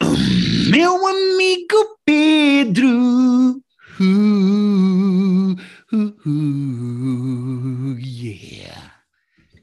[0.70, 3.60] Meu amigo Pedro.
[4.00, 5.56] Uh,
[5.92, 9.02] uh, uh, yeah.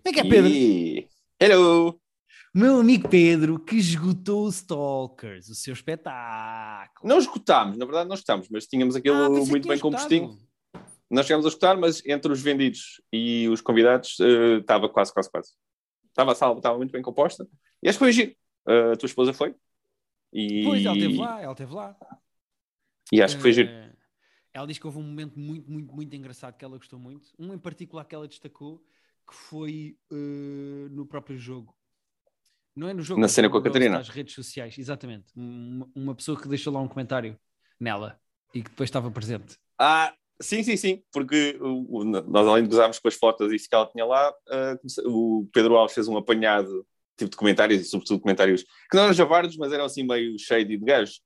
[0.03, 0.51] Como é que é, Pedro?
[1.39, 1.99] Hello!
[2.53, 7.09] Meu amigo Pedro que esgotou o Stalkers, o seu espetáculo.
[7.09, 10.39] Não esgotámos, na verdade não esgotámos, mas tínhamos aquilo Ah, muito bem esgotado.
[11.09, 15.29] Nós chegamos a escutar, mas entre os vendidos e os convidados eh, estava quase, quase,
[15.29, 15.51] quase.
[16.07, 17.45] Estava a sala, estava muito bem composta.
[17.83, 18.33] E acho que foi giro.
[18.67, 19.53] Eh, a tua esposa foi.
[20.37, 21.97] E, Pois, ela esteve lá, ela esteve lá.
[23.11, 23.69] e acho que foi giro.
[23.69, 23.93] Eh,
[24.53, 27.29] Ela diz que houve um momento muito, muito, muito engraçado que ela gostou muito.
[27.39, 28.79] Um em particular que ela destacou,
[29.27, 31.73] que foi eh, no próprio jogo.
[32.75, 33.97] Não é no jogo, Na cena com a Catarina.
[33.97, 35.31] Nas redes sociais, exatamente.
[35.35, 37.39] Uma, uma pessoa que deixou lá um comentário
[37.79, 38.19] nela
[38.53, 39.57] e que depois estava presente.
[39.79, 43.55] Ah, sim, sim, sim, porque o- o- nós além de gozarmos com as fotos e
[43.55, 44.33] isso que ela tinha lá,
[44.77, 46.85] comece- o Pedro Alves fez um apanhado
[47.17, 50.77] tipo de comentários e sobretudo comentários que não eram javardos, mas eram assim meio shady
[50.77, 51.21] de gajos.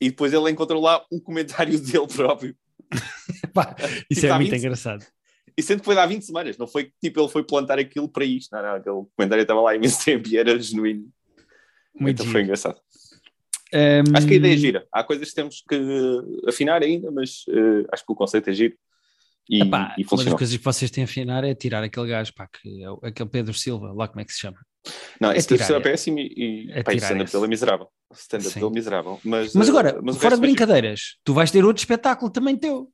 [0.00, 2.56] E depois ele encontrou lá um comentário dele próprio.
[3.54, 3.74] Pá,
[4.10, 5.06] isso Tipo, é muito 20 engraçado.
[5.56, 8.08] E sendo que foi há 20 semanas, não foi que tipo ele foi plantar aquilo
[8.08, 11.08] para isto, não, não, aquele comentário estava lá há imenso tempo e era genuíno.
[11.98, 12.78] Muito então foi engraçado.
[13.72, 14.86] Um, Acho que a ideia é gira.
[14.92, 18.76] Há coisas que temos que afinar ainda, mas eh, acho que o conceito é giro.
[19.48, 22.32] E, Epá, e uma das coisas que vocês têm a afinar é tirar aquele gajo,
[22.34, 24.58] pá, que é aquele Pedro Silva, lá como é que se chama.
[25.20, 27.88] Não, é esse tirar, ser é- péssimo e, e é pá, stand-up dele é miserável.
[28.12, 29.20] Stand-up dele é miserável.
[29.24, 32.90] Mas, Mas agora, mas fora de brincadeiras, tu vais ter outro espetáculo também teu.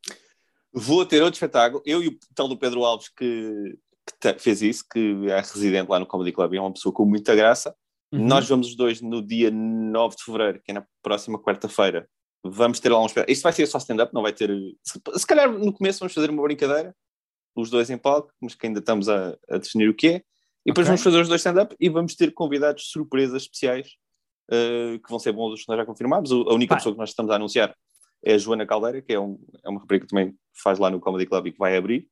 [0.72, 1.82] Vou ter outro espetáculo.
[1.86, 3.78] Eu e o tal do Pedro Alves que,
[4.20, 7.04] que fez isso, que é residente lá no Comedy Club, e é uma pessoa com
[7.04, 7.74] muita graça.
[8.12, 8.26] Uhum.
[8.26, 12.06] Nós vamos os dois no dia 9 de fevereiro, que é na próxima quarta-feira.
[12.44, 13.32] Vamos ter lá um espetáculo.
[13.32, 14.50] Isto vai ser só stand-up, não vai ter.
[14.82, 16.94] Se, se calhar no começo vamos fazer uma brincadeira,
[17.54, 20.16] os dois em palco, mas que ainda estamos a, a definir o que é.
[20.64, 20.88] E depois Ok.
[20.88, 23.96] vamos fazer os dois stand-up e vamos ter convidados surpresas especiais
[24.50, 26.30] eh, que vão ser bons nós já confirmámos.
[26.32, 26.76] A única Pá.
[26.76, 27.74] pessoa que nós estamos a anunciar
[28.24, 31.00] é a Joana Caldeira, que é, um, é uma rapariga que também faz lá no
[31.00, 32.08] Comedy Club e que vai abrir.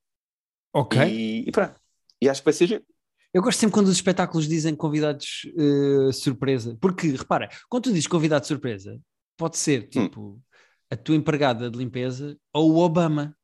[0.73, 1.01] Ok.
[1.03, 1.75] E, e pronto.
[2.21, 2.85] E acho que vai ser giro.
[3.33, 6.77] Eu gosto sempre quando os espetáculos dizem convidados eh, surpresa.
[6.81, 9.01] Porque, repara, quando tu dizes convidado surpresa,
[9.41, 9.89] pode ser Hum.
[9.89, 10.43] tipo
[10.91, 13.35] a tua empregada de limpeza ou o Obama.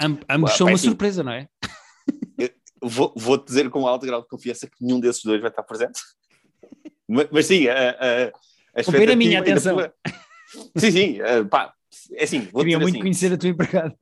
[0.00, 1.48] Am- ambos Ué, são pá, uma assim, surpresa, não é?
[2.82, 6.00] Vou- Vou-te dizer com alto grau de confiança que nenhum desses dois vai estar presente.
[7.06, 8.26] mas, mas sim, a, a,
[8.80, 9.76] a Vou a minha atenção.
[10.76, 11.72] Sim, sim, eh, pá,
[12.14, 13.96] é assim, vou Queria muito assim, conhecer a tua empregada.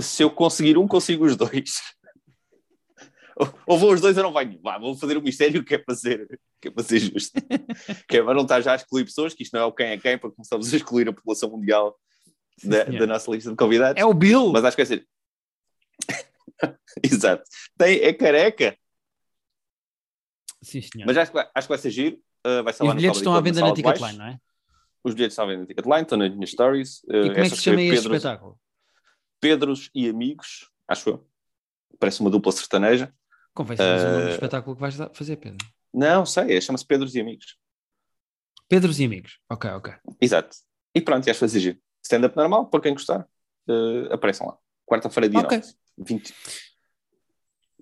[0.00, 1.74] se eu conseguir um, consigo os dois.
[3.36, 4.60] Ou- Ou vou os dois ou não nenhum.
[4.62, 7.32] Vá, vou fazer o mistério que é para ser, que é para ser justo.
[8.08, 9.88] que é para não estar já a excluir pessoas, que isto não é o quem
[9.88, 11.94] é quem, para começarmos a excluir a população mundial
[12.64, 14.00] da, da nossa lista de convidados.
[14.00, 14.50] É o Bill.
[14.52, 15.06] Mas acho que vai ser.
[17.02, 17.42] Exato.
[17.76, 18.76] Tem, é careca.
[20.62, 21.06] Sim, senhor.
[21.06, 22.16] Mas acho que vai, acho que vai ser giro.
[22.46, 23.74] Uh, vai ser lá os no bilhetes estão à venda na.
[23.74, 24.38] Ticketline, não é?
[25.04, 27.02] Os bilhetes estão à venda na Ticketline, estão nas minhas stories.
[27.04, 28.60] Uh, E como é que se chama este Pedros, espetáculo?
[29.40, 31.28] Pedros e Amigos, acho eu.
[32.00, 33.12] Parece uma dupla sertaneja.
[33.56, 35.66] Convém saber o nome do Eh, espetáculo que vais fazer, Pedro.
[35.92, 37.56] Não, sei, é, chama-se Pedros e Amigos.
[38.68, 39.38] Pedros e amigos.
[39.50, 39.94] Ok, ok.
[40.20, 40.54] Exato.
[40.94, 41.78] E pronto, vai ser giro.
[42.04, 43.26] Stand-up normal, por quem gostar,
[43.68, 44.58] uh, apareçam lá.
[44.84, 45.56] Quarta-feira, dia Ok.
[45.58, 45.72] 9.
[45.98, 46.34] 20.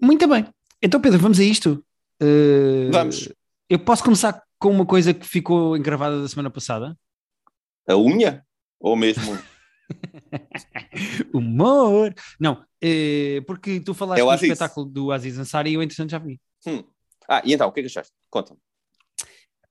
[0.00, 0.46] Muito bem.
[0.80, 1.84] Então, Pedro, vamos a isto.
[2.20, 3.28] Eh, Vamos.
[3.68, 6.96] Eu posso começar com uma coisa que ficou engravada da semana passada?
[7.88, 8.46] A unha?
[8.78, 9.38] Ou mesmo.
[11.34, 12.14] Humor!
[12.38, 12.64] Não,
[13.46, 14.50] porque tu falaste É do Aziz.
[14.50, 16.40] espetáculo do Aziz Ansari e eu, entretanto, já vi.
[16.66, 16.84] Hum.
[17.28, 18.12] Ah, e então, o que é que achaste?
[18.30, 18.60] Conta-me.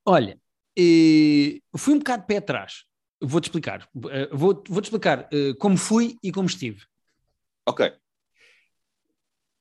[0.05, 0.39] Olha,
[0.77, 2.85] eh, fui um bocado pé atrás.
[3.21, 3.87] Vou-te explicar.
[4.11, 6.81] Eh, vou- Vou-te explicar eh, como fui e como estive.
[7.65, 7.93] Ok.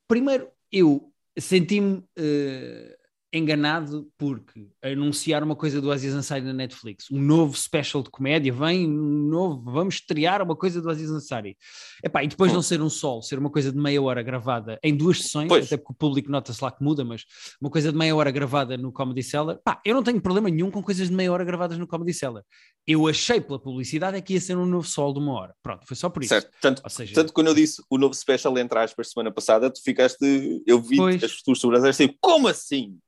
[0.09, 2.99] Primeiro, eu senti-me eh,
[3.33, 8.53] enganado porque anunciar uma coisa do Aziz Ansari na Netflix, um novo special de comédia,
[8.53, 11.57] vem um novo, vamos estrear uma coisa do Aziz Ansari.
[12.05, 14.95] Epá, e depois não ser um sol, ser uma coisa de meia hora gravada em
[14.95, 15.67] duas sessões, Pois.
[15.67, 17.25] até porque o público nota-se lá que muda, mas
[17.61, 20.71] uma coisa de meia hora gravada no Comedy Cellar, pá, eu não tenho problema nenhum
[20.71, 22.45] com coisas de meia hora gravadas no Comedy Cellar.
[22.87, 25.55] Eu achei pela publicidade é que ia ser um novo sol de uma hora.
[25.63, 26.35] Pronto, foi só por isso.
[26.35, 26.51] Certo.
[26.61, 30.63] Tanto, seja, tanto quando eu disse o novo special entre aspas semana passada, tu ficaste.
[30.67, 31.23] Eu vi Pois.
[31.23, 32.99] as tuas sobrancelhas assim, como assim?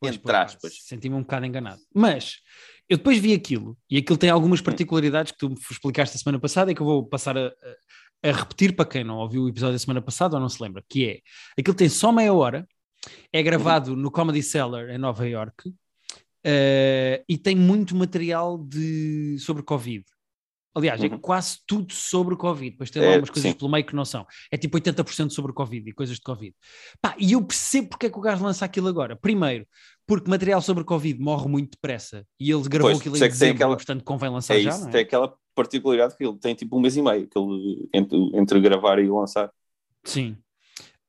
[0.00, 0.72] Pois, entre aspas.
[0.82, 1.80] Senti-me um bocado enganado.
[1.94, 2.38] Mas
[2.88, 6.40] eu depois vi aquilo e aquilo tem algumas particularidades que tu me explicaste a semana
[6.40, 7.52] passada e que eu vou passar a,
[8.22, 10.82] a- repetir para quem não ouviu o episódio da semana passada ou não se lembra,
[10.88, 11.20] que é
[11.60, 12.66] aquilo tem só meia hora,
[13.32, 15.72] é gravado no Comedy Cellar em Nova York
[16.44, 20.04] eh, e tem muito material de, sobre Covid.
[20.74, 21.18] Aliás, é Uhum.
[21.18, 22.70] quase tudo sobre o Covid.
[22.70, 23.56] Depois tem lá É, umas coisas sim.
[23.58, 24.24] pelo meio que não são.
[24.52, 26.54] É tipo 80% sobre o Covid e coisas de Covid.
[27.00, 29.16] Pá, e eu percebo porque é que o gajo lança aquilo agora.
[29.16, 29.66] Primeiro,
[30.06, 33.54] porque material sobre Covid morre muito depressa e ele gravou Pois, aquilo em é dezembro,
[33.56, 34.92] aquela- portanto convém lançar É já, isso, não é?
[34.92, 38.60] tem aquela particularidade que ele tem tipo um mês e meio que ele, entre, entre
[38.60, 39.50] gravar e lançar.
[40.04, 40.36] Sim.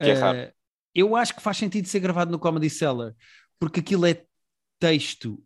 [0.02, 0.52] Que é Eh, raro.
[0.96, 3.14] eu acho que faz sentido ser gravado no Comedy Cellar,
[3.60, 4.24] porque aquilo é
[4.80, 5.42] texto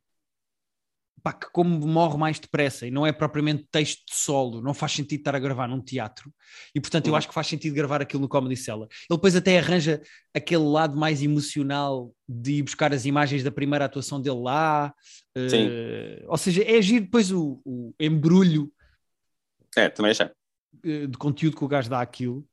[1.25, 4.91] pá, que como morre mais depressa e não é propriamente texto de solo, não faz
[4.91, 6.31] sentido estar a gravar num teatro
[6.75, 7.17] e portanto eu Uhum.
[7.17, 8.87] acho que faz sentido gravar aquilo no Comedy Cellar.
[9.09, 9.99] Ele depois até arranja
[10.35, 14.93] aquele lado mais emocional de ir buscar as imagens da primeira atuação dele lá,
[15.49, 15.67] Sim.
[16.27, 18.71] ou seja, é agir depois o, o embrulho
[19.75, 20.29] É, também achei.
[20.83, 22.47] eh, de conteúdo que o gajo dá àquilo.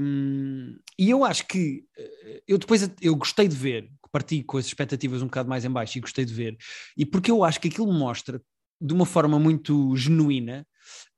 [0.00, 4.66] Um, e eu acho que eh, eu depois eu gostei de ver, parti com as
[4.66, 6.56] expectativas um bocado mais em baixo e gostei de ver,
[6.96, 8.40] e porque eu acho que aquilo mostra
[8.80, 10.66] de uma forma muito genuína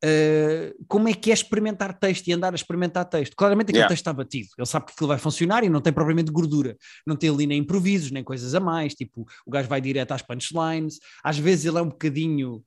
[0.04, 3.34] eh, como é que é experimentar texto e andar a experimentar texto.
[3.34, 3.88] Claramente aquele Yeah.
[3.88, 6.76] texto está batido, ele sabe que aquilo vai funcionar e não tem propriamente gordura,
[7.06, 10.22] não tem ali nem improvisos, nem coisas a mais, tipo, o gajo vai direto às
[10.22, 12.62] punchlines, às vezes ele é um bocadinho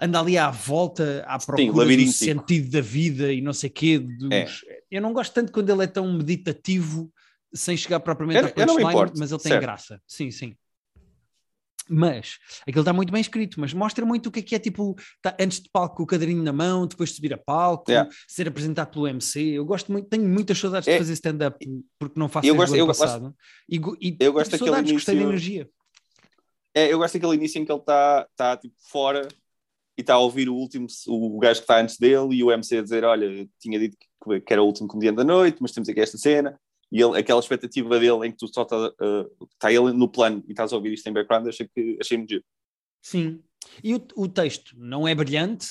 [0.00, 2.18] anda ali à volta à procura do labiríntico.
[2.24, 3.98] sentido da vida e não sei quê.
[3.98, 4.46] dos- É.
[4.90, 7.12] Eu não gosto tanto quando ele é tão meditativo
[7.54, 9.62] sem chegar propriamente Eu- à punchline, mas ele tem certo.
[9.62, 10.00] graça.
[10.06, 10.54] Sim, sim.
[11.86, 14.96] Mas aquilo está muito bem escrito, mas mostra muito o que é que é tipo
[15.20, 18.10] tá, antes de palco com o caderninho na mão, depois de subir a palco, Yeah.
[18.26, 19.38] ser apresentado pelo MC.
[19.50, 21.58] Eu gosto muito, tenho muitas saudades de É- fazer stand-up
[21.98, 23.36] porque não faço Eu gosto- eu gosto- passado.
[23.68, 25.70] E, go- e eu gosto tenho daquele saudades, gostei da início- energia.
[26.74, 29.28] É, eu gosto daquele início em que ele está tá, tipo fora
[29.96, 32.78] e está a ouvir o último, o gajo que está antes dele e o MC
[32.78, 35.86] a dizer: Olha, tinha dito que, que era o último comediante da noite, mas temos
[35.90, 36.58] aqui esta cena.
[36.94, 38.76] E ele, aquela expectativa dele em que tu só está
[39.52, 42.30] está ele no plano e estás a ouvir isto em background, achei, que, achei muito
[42.30, 42.44] giro.
[43.02, 43.42] Sim.
[43.82, 45.66] E o, o texto não é brilhante,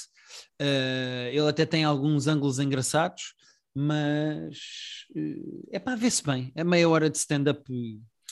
[0.59, 3.35] eh, ele até tem alguns ângulos engraçados,
[3.73, 4.57] mas
[5.15, 6.51] eh, é para ver-se bem.
[6.55, 7.63] É meia hora de stand-up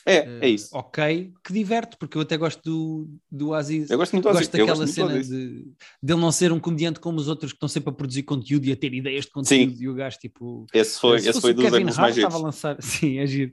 [0.05, 0.69] É, eh, é isso.
[0.75, 3.89] ok, que diverte, porque eu até gosto do, do Aziz.
[3.89, 6.59] Eu gosto muito do Gosto Aziz, eu daquela gosto cena de dele não ser um
[6.59, 9.31] comediante como os outros que estão sempre a produzir conteúdo e a ter ideias de
[9.31, 10.65] conteúdo e o gajo tipo.
[10.73, 12.17] Esse foi, se esse foi dos Hart, mais giros.
[12.17, 12.77] estava a lançar.
[12.81, 13.51] Sim, é giro.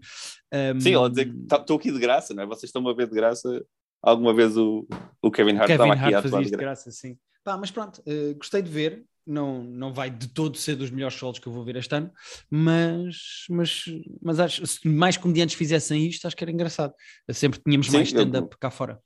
[0.52, 2.46] Um, Sim, ele a dizer que tá- estou aqui de graça, não é?
[2.46, 3.64] Vocês estão a ver de graça.
[4.02, 4.86] Alguma vez o,
[5.20, 6.56] o Kevin Hart Kevin estava aqui a atuar de graça.
[6.56, 7.18] graça, sim.
[7.44, 9.04] Pá, mas pronto, eh, gostei de ver.
[9.28, 12.10] Não, não vai de todo ser dos melhores solos que eu vou ver este ano,
[12.50, 13.84] mas, mas,
[14.22, 16.94] mas acho se mais comediantes fizessem isto, acho que era engraçado.
[17.30, 18.98] Sempre tínhamos Sim, mais stand-up cá fora.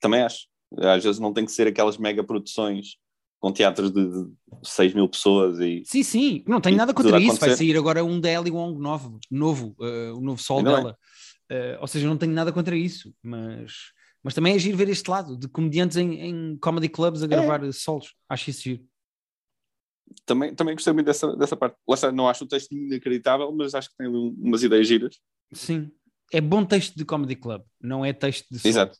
[0.00, 0.46] Também acho.
[0.76, 2.96] Às vezes não tem que ser aquelas mega produções
[3.38, 4.30] com teatros de, de
[4.64, 7.38] 6 mil pessoas e Sim, sim, não tenho E nada contra isso.
[7.38, 10.98] Vai sair agora um Ellie Wong novo, novo eh, o novo sol dela.
[11.48, 13.92] Eh, ou seja, não tenho nada contra isso, mas,
[14.28, 17.28] mas também é giro ver este lado de comediantes em, em comedy clubs a É.
[17.28, 18.14] gravar solos.
[18.28, 18.84] Acho isso giro.
[20.26, 21.78] também, também gostei muito dessa, dessa parte.
[21.88, 25.18] Lá está, não acho o texto inacreditável, mas acho que tem ali umas ideias giras.
[25.54, 25.90] Sim.
[26.30, 28.70] É bom texto de comedy club, não é texto de solo.
[28.70, 28.98] Exato.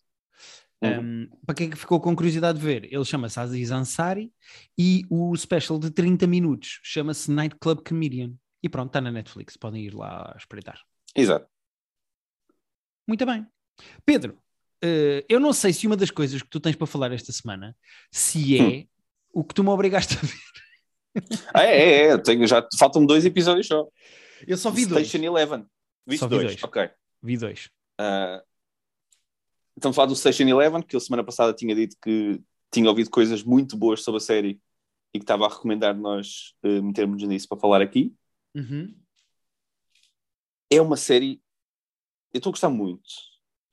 [0.83, 1.01] Uhum.
[1.01, 4.33] Um, para quem é ficou com curiosidade de ver, ele chama-se Aziz Ansari
[4.79, 8.33] e o special de 30 minutos chama-se Nightclub Comedian.
[8.63, 10.81] E pronto, está na Netflix, podem ir lá espreitar.
[11.15, 11.47] Exato.
[13.07, 13.47] Muito bem.
[14.05, 14.39] Pedro,
[14.83, 17.77] eh, eu não sei se uma das coisas que tu tens para falar esta semana
[18.11, 18.87] se é Hum.
[19.33, 21.39] o que tu me obrigaste a ver.
[21.53, 22.19] Ah, é, é, é.
[22.19, 23.89] Tenho, já faltam dois episódios só.
[24.47, 25.09] Eu só vi dois.
[25.09, 25.67] Station Eleven.
[26.07, 26.45] Viste vi dois?
[26.45, 26.63] dois.
[26.63, 26.91] Ok.
[27.23, 27.71] Vi dois.
[27.99, 28.43] Ah,
[29.77, 33.11] estamos a falar do Station Eleven, que eu semana passada tinha dito que tinha ouvido
[33.11, 34.61] coisas muito boas sobre a série
[35.13, 38.15] e que estava a recomendar nós eh, metermos nisso para falar aqui.
[38.55, 38.95] Uhum.
[40.71, 41.41] É uma série.
[42.33, 43.09] Eu estou a gostar muito,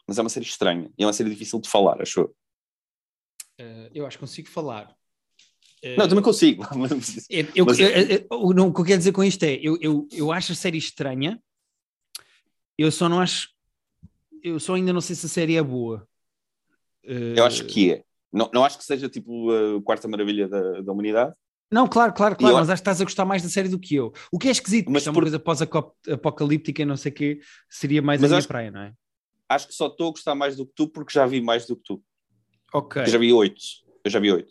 [0.08, 2.36] mas é uma série estranha e é uma série difícil de falar, acho eu.
[3.58, 4.94] Eh, eu acho que consigo falar.
[5.82, 6.64] Eh, Não, também consigo.
[7.30, 10.08] Eu, eu- Mas- eu- não, o que eu quero dizer com isto é, eu, eu,
[10.12, 11.42] eu acho a série estranha,
[12.78, 13.50] eu só não acho,
[14.44, 16.08] eu só ainda não sei se a série é boa.
[17.04, 18.04] Eh, eu acho que é.
[18.32, 21.34] Não, não acho que seja tipo a quarta maravilha da, da humanidade.
[21.72, 23.96] Não, claro, claro, claro, mas acho que estás a gostar mais da série do que
[23.96, 24.14] eu.
[24.32, 27.40] O que é esquisito, Mas é uma por- coisa pós-apocalíptica e não sei o quê,
[27.70, 28.94] seria mais Mas a minha acho- praia, não é?
[29.50, 31.76] Acho que só estou a gostar mais do que tu porque já vi mais do
[31.76, 32.04] que tu.
[32.74, 33.02] Ok.
[33.04, 33.62] Eu já vi oito.
[34.04, 34.50] Eu já vi oito.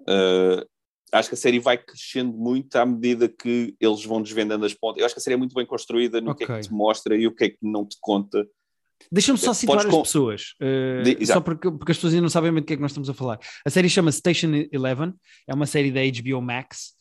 [0.00, 0.66] Uh,
[1.12, 5.00] acho que a série vai crescendo muito à medida que eles vão desvendando as pontas.
[5.00, 7.16] Eu acho que a série é muito bem construída no que é que te mostra
[7.16, 8.46] e o que é que não te conta.
[9.12, 11.38] Deixa-me só Podes situar as com- pessoas, eh, Di- exato.
[11.38, 13.10] só porque, porque as pessoas ainda não sabem bem do que é que nós estamos
[13.10, 13.38] a falar.
[13.64, 15.12] A série chama-se Station Eleven,
[15.46, 16.94] é uma série da HBO Max.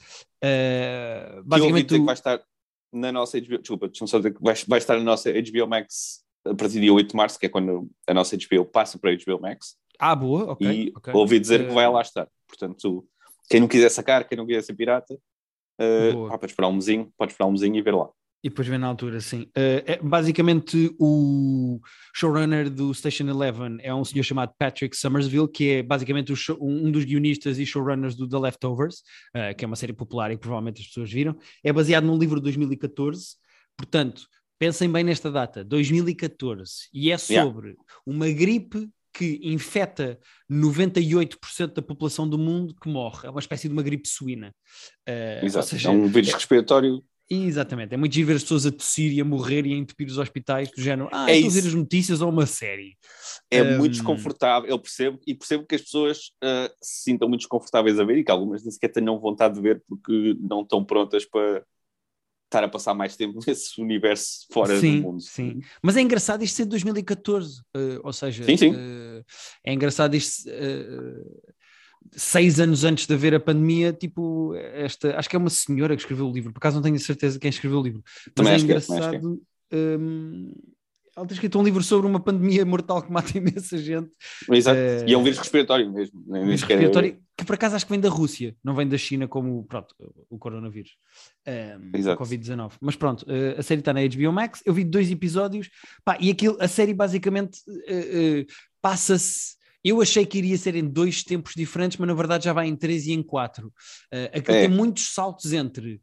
[0.43, 2.43] Eh, Que eu ouvi basicamente, que o- vai estar
[2.91, 3.57] na nossa HBO.
[3.59, 6.81] Desculpa, deixa-me só dizer que vai, vai estar na nossa HBO Max a partir do
[6.81, 9.75] dia 8 de março, que é quando a nossa HBO passa para a HBO Max.
[9.99, 10.67] ah, boa, ok.
[10.67, 11.13] e ok.
[11.13, 12.27] ouvi dizer que Eh, vai lá estar.
[12.47, 13.07] Portanto,
[13.49, 17.11] quem não quiser sacar, quem não quiser ser pirata, uh, pá, pode esperar um mesinho,
[17.17, 18.09] pode esperar um mesinho e ver lá.
[18.43, 19.41] E depois vem na altura, sim.
[19.57, 21.79] Uh, é, basicamente, o
[22.13, 26.91] showrunner do Station Eleven é um senhor chamado Patrick Summersville, que é basicamente show, um
[26.91, 28.97] dos guionistas e showrunners do The Leftovers,
[29.35, 31.35] uh, que é uma série popular e que provavelmente as pessoas viram.
[31.63, 33.35] É baseado num livro de 2014,
[33.75, 34.27] portanto,
[34.59, 37.83] pensem bem nesta data, 2014, e é sobre yeah.
[38.05, 40.19] uma gripe que infeta
[40.51, 43.27] 98% da população do mundo que morre.
[43.27, 44.53] É uma espécie de uma gripe suína.
[45.07, 48.67] Uh, Exato, seja, é um vírus é, respiratório Exatamente, é muito giro ver as pessoas
[48.67, 51.49] a tossir e a morrer e a entupir os hospitais do género, ah, é estou
[51.49, 52.95] a ver as notícias ou uma série.
[53.49, 53.77] É um...
[53.79, 58.03] muito desconfortável, eu percebo, e percebo que as pessoas uh, se sintam muito desconfortáveis a
[58.03, 61.65] ver e que algumas nem sequer tenham vontade de ver porque não estão prontas para
[62.55, 65.21] estar a passar mais tempo nesse universo fora sim, do mundo.
[65.21, 68.71] Sim, mas é engraçado isto ser de 2014, uh, ou seja, sim, sim.
[68.71, 69.23] Uh,
[69.63, 70.49] é engraçado isto
[72.11, 76.01] seis anos antes de haver a pandemia, tipo, esta, acho que é uma senhora que
[76.01, 78.55] escreveu o livro, por acaso não tenho certeza quem escreveu o livro, mas também é,
[78.55, 79.41] é engraçado.
[79.71, 80.53] É, hum,
[81.15, 84.11] ela tem escrito um livro sobre uma pandemia mortal que mata imensa gente.
[84.51, 86.23] Exato, uh, e é um vírus respiratório mesmo.
[86.27, 89.27] Um vírus respiratório que por acaso acho que vem da Rússia, não vem da China
[89.27, 89.93] como pronto,
[90.29, 90.91] o coronavírus,
[91.45, 92.73] um, o Covid-19.
[92.79, 95.69] Mas pronto, uh, a série está na HBO Max, eu vi dois episódios,
[96.03, 98.45] pá, e aquilo, a série basicamente uh,
[98.81, 102.67] passa-se eu achei que iria ser em dois tempos diferentes, mas na verdade já vai
[102.67, 103.67] em três e em quatro.
[104.11, 104.61] Uh, aquilo é.
[104.61, 106.01] tem muitos saltos entre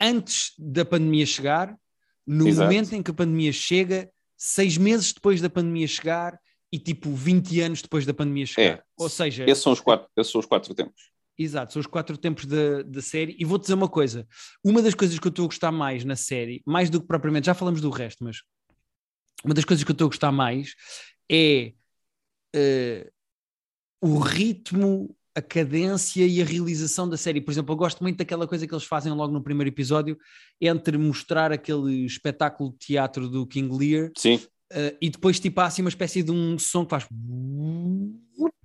[0.00, 1.76] antes da pandemia chegar,
[2.26, 2.70] no Exato.
[2.70, 4.10] momento em que a pandemia chega,
[4.44, 6.36] seis meses depois da pandemia chegar
[6.72, 8.78] e tipo 20 anos depois da pandemia chegar.
[8.78, 8.82] É.
[8.96, 11.12] Ou seja, esses são os quatro, esses são os quatro tempos.
[11.38, 13.36] Exato, são os quatro tempos da, da série.
[13.38, 14.26] E vou-te dizer uma coisa:
[14.64, 17.46] uma das coisas que eu estou a gostar mais na série, mais do que propriamente,
[17.46, 18.38] já falamos do resto, mas
[19.44, 20.74] uma das coisas que eu estou a gostar mais
[21.30, 21.72] é
[22.56, 23.12] uh,
[24.00, 27.40] o ritmo, a cadência e a realização da série.
[27.40, 30.18] Por exemplo, eu gosto muito daquela coisa que eles fazem logo no primeiro episódio,
[30.60, 34.36] entre mostrar aquele espetáculo de teatro do King Lear Sim.
[34.72, 37.06] Uh, e depois tipo há assim uma espécie de um som que faz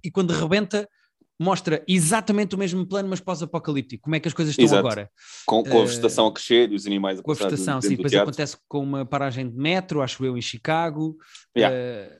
[0.01, 0.87] e quando rebenta
[1.39, 4.03] mostra exatamente o mesmo plano, mas pós-apocalíptico.
[4.03, 4.79] Como é que as coisas estão Exato.
[4.79, 5.11] agora?
[5.45, 7.95] Com, com a eh, vegetação a crescer e os animais a Com a vegetação, sim.
[7.95, 11.15] Depois acontece com uma paragem de metro, acho eu, em Chicago.
[11.55, 11.75] Yeah.
[11.75, 12.19] Uh,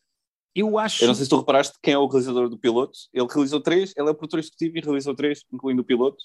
[0.59, 1.03] eu acho.
[1.03, 2.97] Eu não sei se tu reparaste quem é o realizador do piloto.
[3.13, 6.17] Ele realizou três, ele é o produtor executivo e realizou três, incluindo o piloto.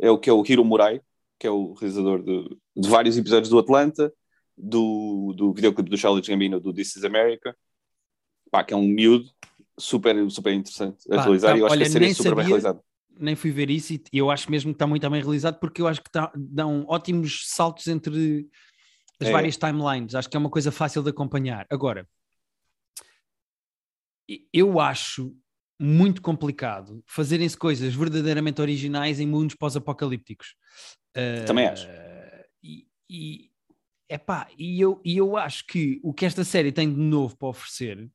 [0.00, 1.00] É o que é o Hiro Murai,
[1.38, 4.12] que é o realizador de, de vários episódios do Atlanta,
[4.56, 7.56] do, do videoclipe do Charlie Gambino do This is America.
[8.50, 9.30] Pá, que é um miúdo
[9.78, 12.14] super, super interessante a Pá, realizar tá, e eu acho olha, que a série é
[12.14, 12.80] super sabia, bem realizada.
[13.20, 15.88] Nem fui ver isso e eu acho mesmo que está muito bem realizado porque eu
[15.88, 18.48] acho que tá, dão ótimos saltos entre
[19.20, 19.32] as é.
[19.32, 20.14] várias timelines.
[20.14, 21.66] Acho que é uma coisa fácil de acompanhar.
[21.70, 22.08] Agora,
[24.52, 25.34] eu acho
[25.80, 30.54] muito complicado fazerem-se coisas verdadeiramente originais em mundos pós-apocalípticos.
[31.46, 31.88] Também uh, acho.
[32.62, 33.50] E, e,
[34.08, 37.48] epá, e, eu, e eu acho que o que esta série tem de novo para
[37.48, 38.10] oferecer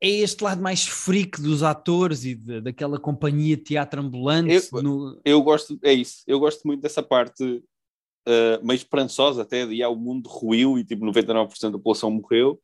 [0.00, 4.68] é este lado mais freak dos atores e de, daquela companhia teatro ambulante.
[4.72, 5.20] Eu, no...
[5.24, 9.88] eu gosto, é isso, eu gosto muito dessa parte uh, meio esperançosa até de ah,
[9.88, 12.60] o mundo ruiu e tipo 99% da população morreu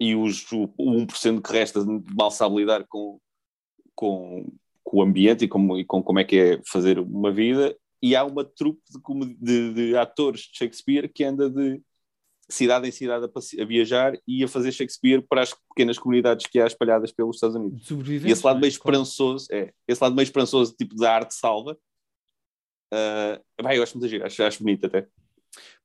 [0.00, 1.80] e os, o, o 1% que resta
[2.16, 3.20] mal sabe lidar com,
[3.94, 4.46] com,
[4.84, 7.76] com o ambiente e com, e com como é que é fazer uma vida.
[8.00, 11.82] E há uma trupe de, de, de atores de Shakespeare que anda de
[12.48, 16.58] cidade em cidade a, a, viajar e a fazer Shakespeare para as pequenas comunidades que
[16.60, 17.86] há espalhadas pelos Estados Unidos.
[18.28, 21.76] E esse lado meio esperançoso, é, esse lado meio esperançoso, tipo da arte salva,
[22.94, 25.06] uh, bem, eu acho muito giro, acho, acho bonito até.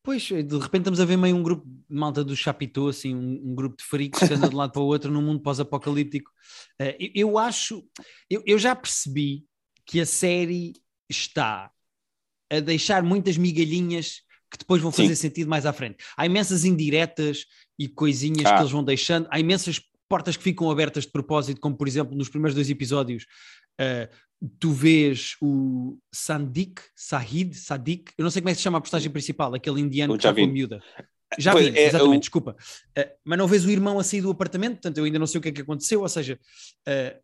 [0.03, 3.51] Pois, de repente estamos a ver meio um grupo de malta do Chapitão, assim, um,
[3.51, 6.29] um, grupo de freaks que anda de um lado para o outro num mundo pós-apocalíptico.
[6.81, 7.81] Uh, eu, eu, acho,
[8.29, 9.45] eu, eu já percebi
[9.86, 10.74] que a série
[11.10, 11.72] está
[12.51, 15.29] a deixar muitas migalhinhas que depois vão fazer Sim.
[15.29, 16.03] sentido mais à frente.
[16.17, 17.45] Há imensas indiretas
[17.79, 18.55] e coisinhas ah.
[18.55, 22.15] que eles vão deixando, há imensas portas que ficam abertas de propósito, como por exemplo
[22.15, 23.24] nos primeiros dois episódios,
[23.79, 24.13] uh,
[24.59, 28.81] tu vês o Sandik, Sahid, Sadik, eu não sei como é que se chama a
[28.81, 30.83] postagem principal, aquele indiano que com a miúda.
[31.38, 32.55] Já vi, é, exatamente, desculpa.
[32.97, 35.39] Uh, mas não vês o irmão a sair do apartamento, portanto eu ainda não sei
[35.39, 36.39] o que é que aconteceu, ou seja,
[36.88, 37.23] uh,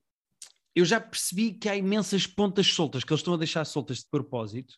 [0.76, 4.06] eu já percebi que há imensas pontas soltas, que eles estão a deixar soltas de
[4.10, 4.76] propósito,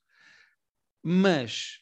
[1.04, 1.80] mas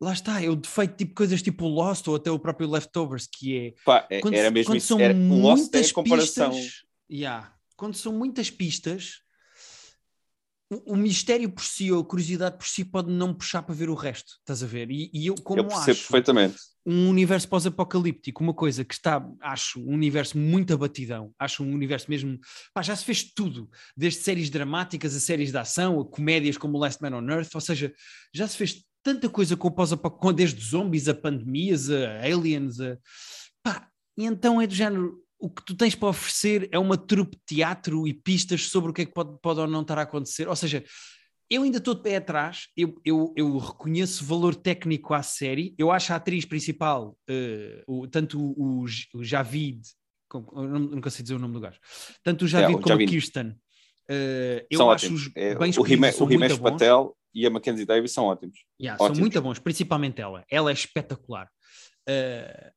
[0.00, 3.58] lá está, é o defeito tipo coisas tipo Lost ou até o próprio Leftovers, que
[3.58, 3.74] é...
[3.84, 6.50] Pá, é, quando, era mesmo quando isso, são era, muitas Lost é comparação...
[6.52, 9.23] Pistas, yeah, quando são muitas pistas
[10.70, 13.88] o, o mistério por si ou a curiosidade por si pode não puxar para ver
[13.88, 14.90] o resto, estás a ver?
[14.90, 16.56] E, e eu, como Eu acho perfeitamente.
[16.86, 22.10] um universo pós-apocalíptico, uma coisa que está, acho, um universo muito abatidão, acho um universo
[22.10, 22.38] mesmo,
[22.72, 26.78] pá, já se fez tudo, desde séries dramáticas a séries de ação, a comédias como
[26.78, 27.92] Last Man on Earth, ou seja,
[28.32, 32.96] já se fez tanta coisa com o pós-apocalíptico, desde zombies a pandemias, a aliens, a...
[33.62, 37.36] pá, e então é do género, o que tu tens para oferecer é uma trupe
[37.36, 40.02] de teatro e pistas sobre o que é que pode, pode ou não estar a
[40.02, 40.84] acontecer, ou seja,
[41.50, 45.90] eu ainda estou de pé atrás, eu, eu, eu reconheço valor técnico à série, eu
[45.90, 49.82] acho a atriz principal, eh, o, tanto o, o Javid,
[50.28, 51.78] como- não, nunca sei dizer o nome do gajo,
[52.22, 53.10] tanto o Javid o como a Javid.
[53.10, 53.54] Kirsten,
[54.08, 55.26] eh, eu são acho ótimos.
[55.26, 55.72] os É, bem o
[56.54, 56.70] são bons.
[56.72, 58.64] Patel e a Mackenzie Davis são ótimos.
[58.80, 59.20] Yeah, são Ótimos.
[59.20, 60.44] muito bons, principalmente ela.
[60.48, 61.50] Ela é espetacular.
[62.08, 62.70] Uh,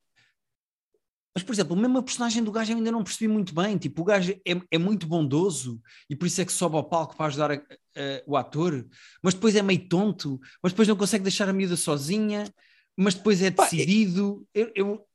[1.38, 3.78] Mas, por exemplo, mesmo a personagem do gajo eu ainda não percebi muito bem.
[3.78, 5.80] Tipo, o gajo é, é muito bondoso
[6.10, 8.84] e por isso é que sobe ao palco para ajudar a- a- o ator,
[9.22, 12.52] mas depois é meio tonto, mas depois não consegue deixar a miúda sozinha,
[12.98, 14.48] mas depois é Pá, decidido.
[14.52, 15.06] Eu, eu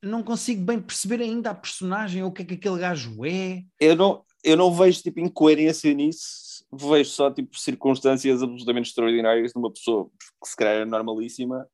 [0.00, 3.64] não consigo bem perceber ainda a personagem ou o que é que aquele gajo é.
[3.80, 9.58] Eu não, eu não vejo tipo, incoerência nisso, vejo só tipo, circunstâncias absolutamente extraordinárias de
[9.58, 10.08] uma pessoa
[10.40, 11.66] que se calhar é normalíssima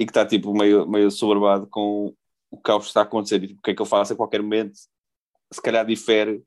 [0.00, 2.12] e que está tipo, meio, meio soberbado com
[2.52, 4.16] o caos que está a acontecer e tipo, o que é que eu faço a
[4.16, 4.78] qualquer momento,
[5.50, 6.44] se calhar difere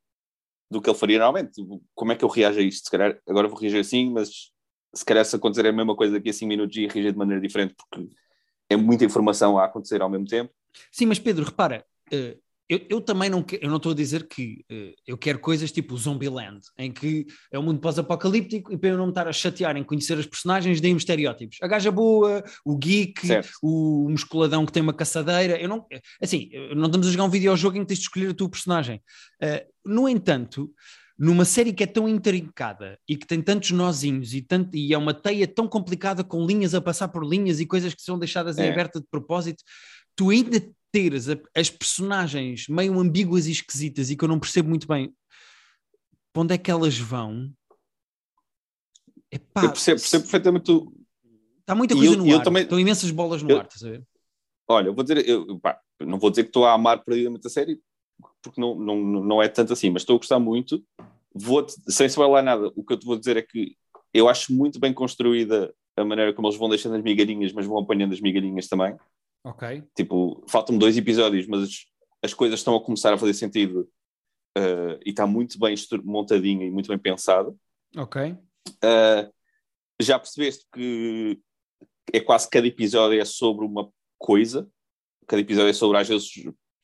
[0.70, 1.54] do que ele faria normalmente.
[1.54, 2.86] Tipo, como é que eu reajo a isto?
[2.86, 4.52] Se calhar agora vou reagir assim, mas
[4.94, 7.42] se calhar se acontecer a mesma coisa daqui a 5 minutos ia reagir de maneira
[7.42, 8.08] diferente porque
[8.70, 10.54] é muita informação a acontecer ao mesmo tempo.
[10.92, 14.27] Sim, mas Pedro, repara, eh, eu, eu também não, que- eu não estou a dizer
[14.27, 18.89] que eh, eu quero coisas tipo Zombieland, em que é um mundo pós-apocalíptico e para
[18.89, 21.57] eu não me estar a chatear em conhecer as personagens, deem-me estereótipos.
[21.62, 23.50] A gaja boa, o geek, Certo.
[23.62, 25.60] o musculadão que tem uma caçadeira.
[25.60, 25.86] Eu não,
[26.22, 29.01] assim, não estamos a jogar um videojogo em que tens de escolher a tua personagem.
[29.41, 30.72] Eh, no entanto,
[31.17, 34.98] numa série que é tão intrincada e que tem tantos nozinhos e, tanto, e é
[34.98, 38.57] uma teia tão complicada com linhas a passar por linhas e coisas que são deixadas
[38.57, 38.72] em É.
[38.72, 39.63] aberta de propósito,
[40.15, 40.62] tu ainda
[40.96, 45.14] teres a- as personagens meio ambíguas e esquisitas e que eu não percebo muito bem
[46.32, 47.52] para onde é que elas vão.
[49.30, 50.94] Epá, eu percebo, percebo perfeitamente o,
[51.60, 52.44] Está muita coisa eu- no eu ar.
[52.44, 54.04] também- Estão imensas bolas no eu- ar, estás a ver?
[54.70, 57.50] Olha, eu vou dizer, eu, pá, não vou dizer que estou a amar perdidamente a
[57.50, 57.80] série,
[58.42, 60.82] porque não, não, não é tanto assim, mas estou a gostar muito.
[61.34, 63.76] Vou sem spoiler nada, o que eu te vou dizer é que
[64.13, 67.78] eu acho muito bem construída a maneira como eles vão deixando as migalhinhas, mas vão
[67.80, 68.96] apanhando as migalhinhas também.
[69.45, 69.84] Ok.
[69.95, 71.86] Tipo, faltam-me dois episódios, mas as,
[72.23, 73.88] as coisas estão a começar a fazer sentido
[74.58, 77.55] eh, e está muito bem montadinho e muito bem pensado.
[77.95, 78.31] Ok.
[78.31, 79.31] Uh,
[80.01, 81.39] já percebeste que
[82.12, 84.67] é quase cada episódio é sobre uma coisa,
[85.27, 86.27] cada episódio é sobre, às vezes,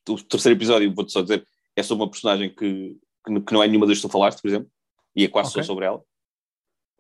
[0.08, 1.46] o terceiro episódio, vou-te só dizer,
[1.76, 4.70] é sobre uma personagem que, que, não é nenhuma das que tu falaste, por exemplo,
[5.16, 5.64] e é quase Ok.
[5.64, 6.00] só sobre ela.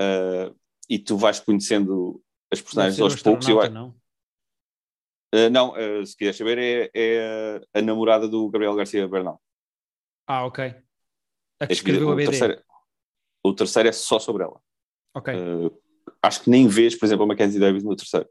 [0.02, 0.56] Uh,
[0.89, 2.21] e tu vais conhecendo
[2.52, 3.47] as personagens aos poucos.
[3.47, 4.01] e eu- não?
[5.34, 9.41] Uh, não, uh, se quiseres saber, é, é a namorada do Gabriel Garcia Bernal.
[10.28, 10.76] Ah, ok.
[11.60, 12.30] A que escreveu a o, BD.
[12.30, 12.63] terceiro,
[13.44, 14.60] o terceiro é só sobre ela.
[15.15, 15.34] Ok.
[15.34, 15.82] Uh,
[16.22, 18.30] acho que nem vês, por exemplo, a Mackenzie Davis no terceiro.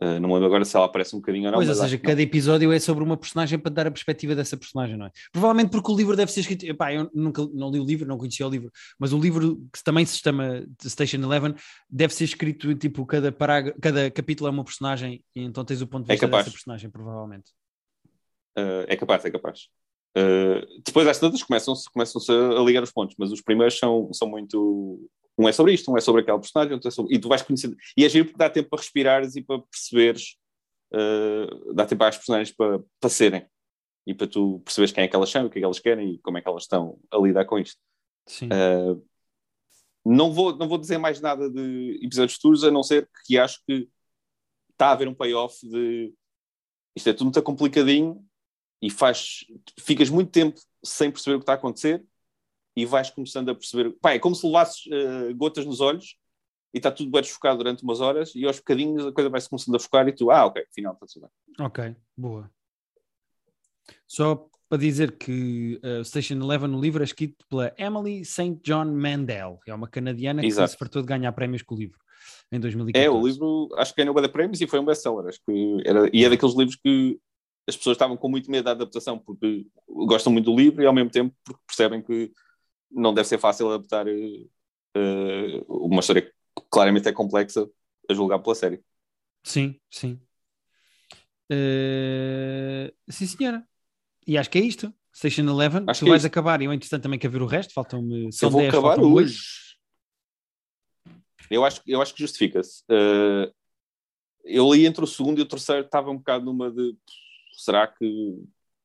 [0.00, 1.58] Uh, não me lembro agora se ela aparece um bocadinho ou não.
[1.58, 2.02] Pois, ou seja, não.
[2.02, 5.10] cada episódio é sobre uma personagem para dar a perspectiva dessa personagem, não é?
[5.30, 6.64] Provavelmente porque o livro deve ser escrito.
[6.64, 9.84] Epá, eu nunca não li o livro, não conhecia o livro, mas o livro que
[9.84, 11.54] também se chama Station Eleven
[11.90, 15.86] deve ser escrito tipo cada, parágrafo, cada capítulo é uma personagem e então tens o
[15.86, 16.44] ponto de É vista capaz.
[16.44, 17.50] dessa personagem, provavelmente.
[18.58, 19.68] Uh, é capaz, é capaz.
[20.16, 22.20] Uh, depois às tantas começam-se começam
[22.56, 25.08] a ligar os pontos, mas os primeiros são, são muito.
[25.38, 27.14] Um é sobre isto, um é sobre aquela personagem, outro é sobre.
[27.14, 27.76] E tu vais conhecendo.
[27.96, 30.36] E é giro porque dá tempo para respirares e para perceberes.
[30.92, 33.46] uh, dá tempo às personagens para, para serem.
[34.06, 36.14] E para tu perceberes quem é que elas são, o que é que elas querem
[36.14, 37.80] e como é que elas estão a lidar com isto.
[38.26, 38.46] Sim.
[38.46, 39.02] Uh,
[40.04, 43.60] não, vou, não vou dizer mais nada de episódios futuros, a não ser que acho
[43.66, 43.88] que
[44.70, 46.12] está a haver um payoff de
[46.94, 48.24] isto é tudo muito complicadinho
[48.80, 49.46] e faz,
[49.80, 52.04] ficas muito tempo sem perceber o que está a acontecer
[52.76, 53.92] e vais começando a perceber.
[54.00, 56.16] Pá, é como se levasses uh, gotas nos olhos
[56.72, 59.74] e está tudo bem desfocado durante umas horas e aos bocadinhos a coisa vai-se começando
[59.76, 61.66] a focar e tu, ah, ok, afinal está tudo bem.
[61.66, 62.50] Ok, boa.
[64.06, 68.58] Só para dizer que uh, Station Eleven no livro é escrito pela Emily St.
[68.62, 70.70] John Mandel, é uma canadiana que Exato.
[70.70, 71.98] se fartou de ganhar prémios com o livro
[72.50, 73.04] em 2014.
[73.04, 75.26] É, o livro acho que ganhou o prémios e foi um best-seller.
[75.26, 77.18] Acho que era, e é daqueles livros que
[77.68, 80.92] as pessoas estavam com muito medo da adaptação porque gostam muito do livro e ao
[80.92, 82.30] mesmo tempo porque percebem que
[82.92, 86.32] não deve ser fácil adaptar uh, uma história que
[86.70, 87.68] claramente é complexa
[88.08, 88.82] a julgar pela série.
[89.44, 90.20] Sim, sim.
[91.50, 93.66] Uh, sim, senhora.
[94.26, 94.92] E acho que é isto.
[95.14, 95.84] Station Eleven.
[95.86, 96.30] Acho tu que é vais isto.
[96.30, 97.72] acabar e eu, entretanto, também quero ver o resto.
[97.72, 98.32] Faltam-me.
[98.32, 99.42] São Eu vou 10, acabar hoje.
[101.50, 102.82] Eu acho, eu acho que justifica-se.
[102.84, 103.52] Uh,
[104.44, 106.96] eu li entre o segundo e o terceiro, estava um bocado numa de
[107.52, 108.38] será que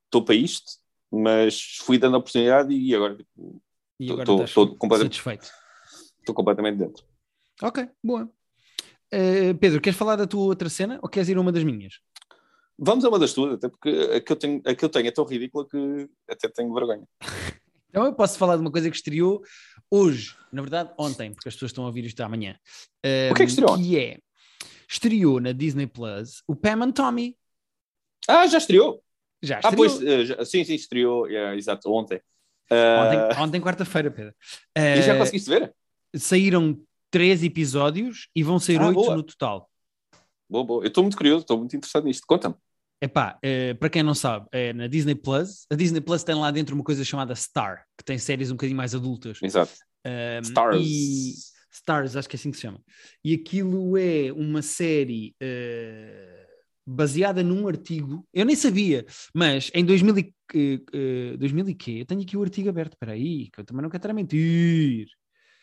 [0.06, 0.72] estou para isto?
[1.10, 3.62] Mas fui dando a oportunidade e agora tipo,
[4.00, 5.52] estou completamente satisfeito.
[6.20, 7.06] Estou completamente dentro.
[7.62, 8.30] Ok, boa.
[9.14, 12.00] Uh, Pedro, queres falar da tua outra cena ou queres ir a uma das minhas?
[12.78, 15.08] Vamos a uma das tuas, até porque a que eu tenho, a que eu tenho
[15.08, 17.08] é tão ridícula que até tenho vergonha.
[17.90, 19.42] então eu posso falar de uma coisa que estreou
[19.90, 22.60] hoje, na verdade ontem, porque as pessoas estão a ouvir isto amanhã.
[23.04, 23.78] Um, o que é que estreou?
[23.78, 24.20] Que é,
[24.88, 27.36] estreou na Disney Plus o Pam and Tommy.
[28.28, 29.02] Ah, já estreou?
[29.42, 29.74] Já estreou.
[29.74, 32.22] Ah, pois, uh, já, sim, sim, estreou, yeah, exato, ontem.
[32.72, 33.30] Uh...
[33.30, 34.34] Ontem, ontem quarta-feira, Pedro.
[34.78, 35.74] Uh, e já conseguiste ver?
[36.16, 39.70] Saíram três episódios e vão sair ah, oito no total.
[40.50, 40.84] Boa, boa.
[40.84, 42.26] Eu estou muito curioso, estou muito interessado nisto.
[42.28, 42.56] Conta-me.
[43.02, 46.50] Epá, é, para quem não sabe, é na Disney Plus, a Disney Plus tem lá
[46.50, 49.40] dentro uma coisa chamada Star, que tem séries um bocadinho mais adultas.
[49.42, 49.74] Exato.
[50.06, 50.82] Um, Stars.
[50.82, 51.34] E...
[51.72, 52.82] Stars, acho que é assim que se chama.
[53.24, 56.47] E aquilo é uma série uh,
[56.88, 60.86] baseada num artigo, eu nem sabia, mas em 2000 e,
[61.34, 61.92] uh, 2000 e quê?
[62.00, 64.14] Eu tenho aqui o artigo aberto, espera aí, que eu também não quero estar a
[64.14, 65.08] mentir.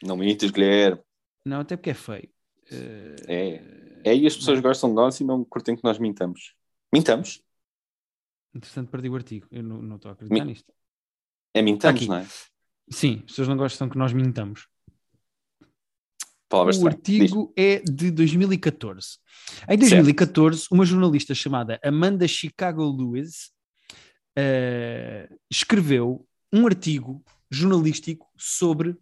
[0.03, 1.01] Não mintas, Guilherme.
[1.47, 2.29] Não, até porque é feio.
[2.71, 3.85] Uh, é.
[4.05, 6.55] É, e as pessoas gostam de nós e não curtem que nós mintamos.
[6.93, 7.43] Mintamos?
[8.55, 9.47] Interessante, perdi o artigo.
[9.51, 10.71] Eu não, não estou a acreditar nisto.
[11.55, 12.27] É mintamos, não é?
[12.91, 14.69] Sim, as pessoas não gostam que nós mintamos.
[16.55, 19.19] Palavras o artigo é de 2014.
[19.69, 20.73] Em 2014, certo.
[20.73, 23.51] uma jornalista chamada Amanda Chicago Lewis
[24.39, 28.97] uh, escreveu um artigo jornalístico sobre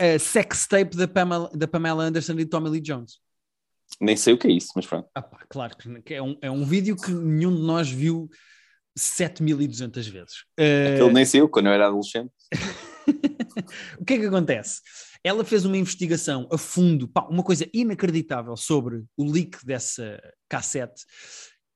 [0.00, 3.18] a sex tape da Pamela, da Pamela Anderson e Tommy Lee Jones.
[4.00, 5.10] Nem sei o que é isso, mas pronto.
[5.14, 8.30] Ah, pá, claro que é um, é um vídeo que nenhum de nós viu
[8.96, 10.38] 7200 vezes.
[10.58, 10.94] Uh...
[10.94, 12.32] Aquele nem sei eu, quando eu era adolescente.
[13.98, 14.80] o que é que acontece?
[15.22, 21.04] Ela fez uma investigação a fundo, pá, uma coisa inacreditável sobre o leak dessa cassete,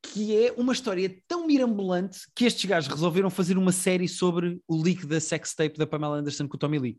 [0.02, 4.82] que é uma história tão mirambolante que estes gajos resolveram fazer uma série sobre o
[4.82, 6.98] leak da sex tape da Pamela Anderson com o Tommy Lee.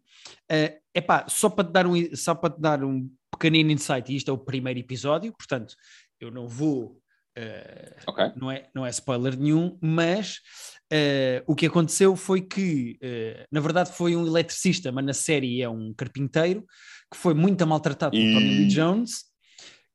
[0.50, 4.16] Uh, pá, só para te dar um, só para te dar um pequenino insight, e
[4.16, 5.76] isto é o primeiro episódio, portanto,
[6.20, 7.00] eu não vou.
[7.38, 8.32] Uh, okay.
[8.36, 10.38] não, é, não é spoiler nenhum, mas
[10.92, 15.62] uh, o que aconteceu foi que, uh, na verdade, foi um eletricista, mas na série
[15.62, 16.64] é um carpinteiro
[17.12, 18.20] que foi muito maltratado e...
[18.20, 19.34] por Tommy Lee Jones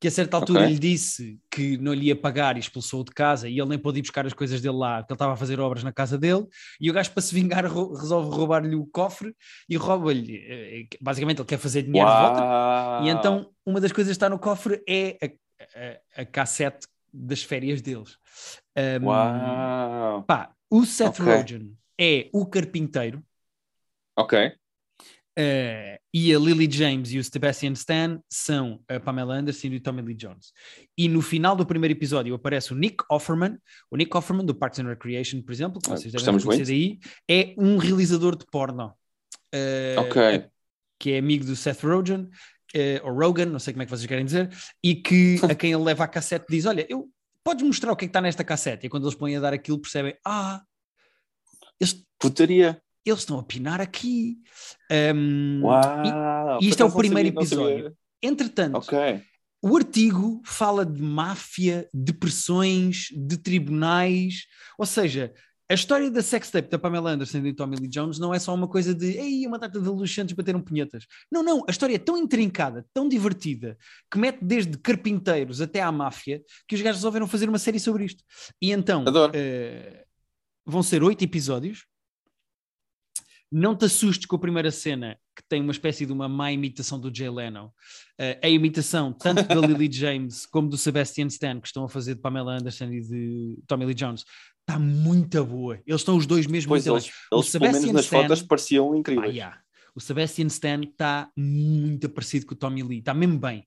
[0.00, 0.72] que a certa altura okay.
[0.72, 3.98] lhe disse que não lhe ia pagar e expulsou-o de casa e ele nem pôde
[3.98, 6.46] ir buscar as coisas dele lá, porque ele estava a fazer obras na casa dele,
[6.80, 9.34] e o gajo para se vingar resolve roubar-lhe o cofre
[9.68, 12.32] e rouba-lhe, basicamente ele quer fazer dinheiro Uau.
[12.32, 16.24] de volta, e então uma das coisas que está no cofre é a, a, a
[16.24, 16.86] cassete
[17.18, 18.16] das férias deles.
[18.76, 20.22] Um, Uau!
[20.22, 21.36] Pá, o Seth okay.
[21.36, 23.22] Rogen é o carpinteiro.
[24.16, 24.52] Ok.
[25.38, 29.80] Uh, e a Lily James e o Sebastian Stan são a Pamela Anderson e o
[29.80, 30.52] Tommy Lee Jones.
[30.96, 33.56] E no final do primeiro episódio aparece o Nick Offerman,
[33.88, 36.98] o Nick Offerman do Parks and Recreation, por exemplo, que ah, vocês devem conhecer aí,
[37.30, 38.92] é um realizador de porno.
[39.54, 40.46] Uh, ok.
[40.98, 42.28] Que é amigo do Seth Rogen,
[42.74, 44.50] uh, ou Rogan, não sei como é que vocês querem dizer,
[44.82, 47.08] e que a quem ele leva a cassete diz: Olha, eu,
[47.42, 48.86] podes mostrar o que é que está nesta cassete?
[48.86, 50.62] E quando eles põem a dar aquilo, percebem: Ah,
[51.80, 52.04] este...
[52.18, 54.38] putaria eles estão a pinar aqui.
[55.14, 57.96] Um, Uau, e, isto é o primeiro episódio.
[58.22, 59.22] Entretanto, okay.
[59.62, 64.46] o artigo fala de máfia, de pressões, de tribunais,
[64.78, 65.32] ou seja,
[65.70, 68.66] a história da sextape da Pamela Anderson e Tommy Lee Jones não é só uma
[68.66, 71.06] coisa de ei, uma data de adolescentes bateram punhetas.
[71.30, 73.76] Não, não, a história é tão intrincada, tão divertida,
[74.10, 78.06] que mete desde carpinteiros até à máfia, que os gajos resolveram fazer uma série sobre
[78.06, 78.24] isto.
[78.62, 80.04] E então, uh,
[80.64, 81.84] vão ser oito episódios,
[83.52, 86.98] não te assustes com a primeira cena, que tem uma espécie de uma má imitação
[86.98, 87.66] do Jay Leno.
[88.18, 92.14] Uh, a imitação tanto da Lily James como do Sebastian Stan, que estão a fazer
[92.14, 94.24] de Pamela Anderson e de Tommy Lee Jones,
[94.68, 95.80] está muito boa.
[95.86, 98.42] Eles estão os dois mesmo pois eles, eles, o Sebastian pelo menos nas Stan, fotos
[98.42, 99.30] pareciam incríveis.
[99.30, 99.60] Ah, yeah.
[99.94, 103.66] O Sebastian Stan está muito parecido com o Tommy Lee, está mesmo bem.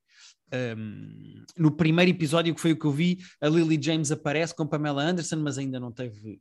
[0.54, 4.68] Um, no primeiro episódio, que foi o que eu vi, a Lily James aparece com
[4.68, 6.40] Pamela Anderson, mas ainda não teve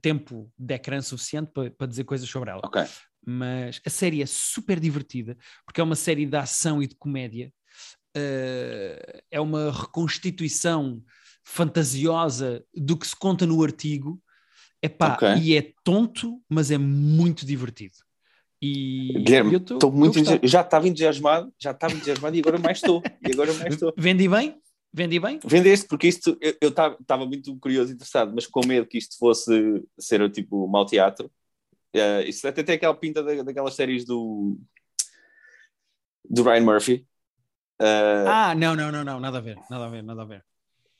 [0.00, 2.60] tempo de ecrã suficiente para, para dizer coisas sobre ela.
[2.64, 2.84] Okay.
[3.24, 7.52] Mas a série é super divertida, porque é uma série de ação e de comédia.
[8.16, 11.02] Uh, é uma reconstituição
[11.46, 14.20] fantasiosa do que se conta no artigo.
[14.82, 15.36] Epá, okay.
[15.38, 17.94] E é tonto, mas é muito divertido.
[18.60, 23.00] E Guilherme, estou muito já estava entusiasmado, já estava entusiasmado e agora mais estou.
[23.26, 23.94] E agora mais estou.
[23.96, 24.60] Vendi bem?
[24.92, 25.38] Vendi bem?
[25.44, 29.84] Vendeste, porque isto eu estava muito curioso e interessado, mas com medo que isto fosse
[29.98, 31.30] ser tipo mau teatro.
[31.94, 34.58] Uh, isto até tem aquela pinta da, daquelas séries do.
[36.28, 37.06] do Ryan Murphy.
[37.80, 40.44] Uh, ah, não, não, não, não, nada a ver, nada a ver, nada a ver.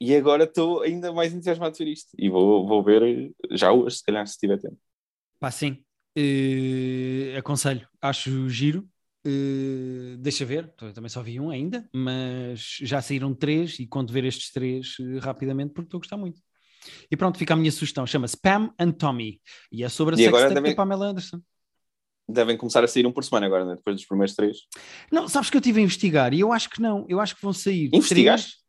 [0.00, 2.10] E agora estou ainda mais entusiasmado de ver isto.
[2.18, 4.78] E vou, vou ver já hoje, se calhar, se tiver tempo.
[5.40, 5.82] Pá, sim.
[6.18, 8.88] Uh, aconselho, acho giro.
[9.26, 14.24] Uh, deixa ver, também só vi um ainda, mas já saíram três e conto ver
[14.24, 16.40] estes três uh, rapidamente porque estou a gostar muito.
[17.10, 19.40] E pronto, fica a minha sugestão, chama-se Pam and Tommy
[19.72, 20.70] e é sobre a sextape devem...
[20.70, 21.40] da Pamela Anderson.
[22.28, 23.74] Devem começar a sair um por semana agora, né?
[23.74, 24.58] depois dos primeiros três.
[25.10, 27.42] Não, sabes que eu estive a investigar e eu acho que não, eu acho que
[27.42, 27.90] vão sair.
[27.92, 28.52] Investigaste?
[28.52, 28.65] Três...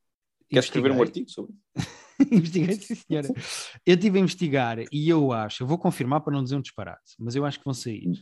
[0.49, 1.53] Queres escrever um artigo sobre
[2.31, 3.27] Investiguei, sim, senhora.
[3.85, 7.15] Eu estive a investigar e eu acho, eu vou confirmar para não dizer um disparate,
[7.19, 8.21] mas eu acho que vão sair.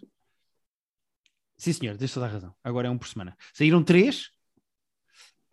[1.57, 2.53] Sim, senhor, tens toda a razão.
[2.63, 3.35] Agora é um por semana.
[3.53, 4.29] Saíram três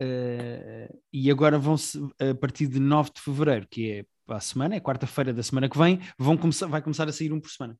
[0.01, 1.75] uh, e agora vão
[2.19, 5.77] a partir de 9 de fevereiro, que é a semana, é quarta-feira da semana que
[5.77, 7.77] vem, vão começar, vai começar a sair um por semana.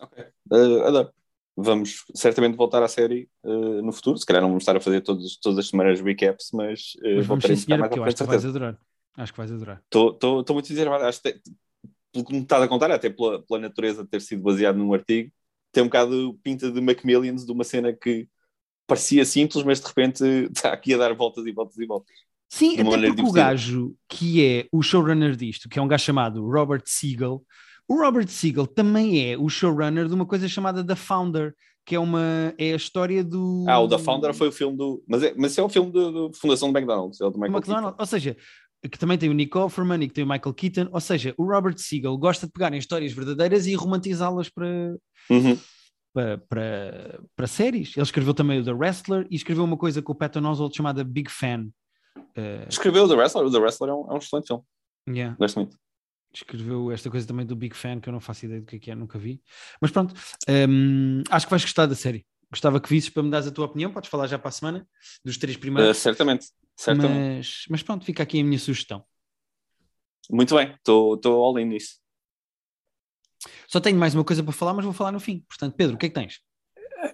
[0.00, 1.12] Ok, uh, adoro.
[1.56, 4.18] Vamos certamente voltar à série uh, no futuro.
[4.18, 7.26] Se calhar não vamos estar a fazer todos, todas as semanas recaps, mas, uh, mas
[7.26, 8.78] vamos senhora, porque eu acho que vais adorar.
[9.16, 9.82] Acho que vais adorar.
[9.84, 10.18] Estou
[10.50, 11.04] muito entusiasmado.
[11.04, 11.40] Acho que,
[12.12, 14.92] pelo que me estás a contar, até pela, pela natureza de ter sido baseado num
[14.92, 15.30] artigo,
[15.72, 18.28] tem um bocado pinta de Macmillions, de uma cena que
[18.86, 22.16] parecia simples, mas de repente está aqui a dar voltas e voltas e voltas.
[22.48, 26.48] Sim, até porque o gajo que é o showrunner disto, que é um gajo chamado
[26.48, 27.42] Robert Siegel,
[27.88, 32.00] o Robert Siegel também é o showrunner de uma coisa chamada The Founder, que é
[32.00, 33.64] uma é a história do.
[33.68, 35.02] Ah, o The Founder foi o filme do.
[35.06, 37.20] Mas é, mas é o filme do Fundação do McDonald's.
[37.20, 38.00] É o do Michael McDonald's.
[38.00, 38.36] Ou seja,
[38.90, 40.88] que também tem o Nick Offerman e que tem o Michael Keaton.
[40.92, 44.96] Ou seja, o Robert Siegel gosta de pegar em histórias verdadeiras e romantizá-las para,
[45.30, 45.58] uhum.
[46.12, 47.96] para, para, para, séries.
[47.96, 51.04] Ele escreveu também o The Wrestler e escreveu uma coisa com o Patton Oswalt chamada
[51.04, 51.68] Big Fan.
[52.16, 52.66] Uh...
[52.68, 53.46] Escreveu o The Wrestler.
[53.46, 54.62] O The Wrestler é um, é um excelente filme.
[55.08, 55.36] Yeah.
[55.38, 55.78] Gosto muito.
[56.36, 58.78] Escreveu esta coisa também do Big Fan, que eu não faço ideia do que é,
[58.78, 59.42] que é nunca vi.
[59.80, 60.14] Mas pronto,
[60.68, 62.26] um, acho que vais gostar da série.
[62.50, 63.90] Gostava que visses para me dares a tua opinião.
[63.90, 64.86] Podes falar já para a semana
[65.24, 65.96] dos três primeiros.
[65.96, 66.46] Uh, certamente.
[66.76, 67.38] certamente.
[67.38, 69.02] Mas, mas pronto, fica aqui a minha sugestão.
[70.30, 71.96] Muito bem, estou all in nisso.
[73.66, 75.42] Só tenho mais uma coisa para falar, mas vou falar no fim.
[75.48, 76.40] Portanto, Pedro, o que é que tens?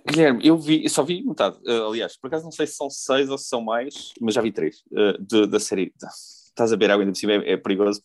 [0.09, 1.59] Guilherme, eu vi, eu só vi metade.
[1.59, 4.43] Uh, aliás, por acaso não sei se são seis ou se são mais, mas já
[4.43, 5.93] vi três uh, de, da série.
[6.49, 8.03] Estás a ver água ainda por cima, é, é perigoso.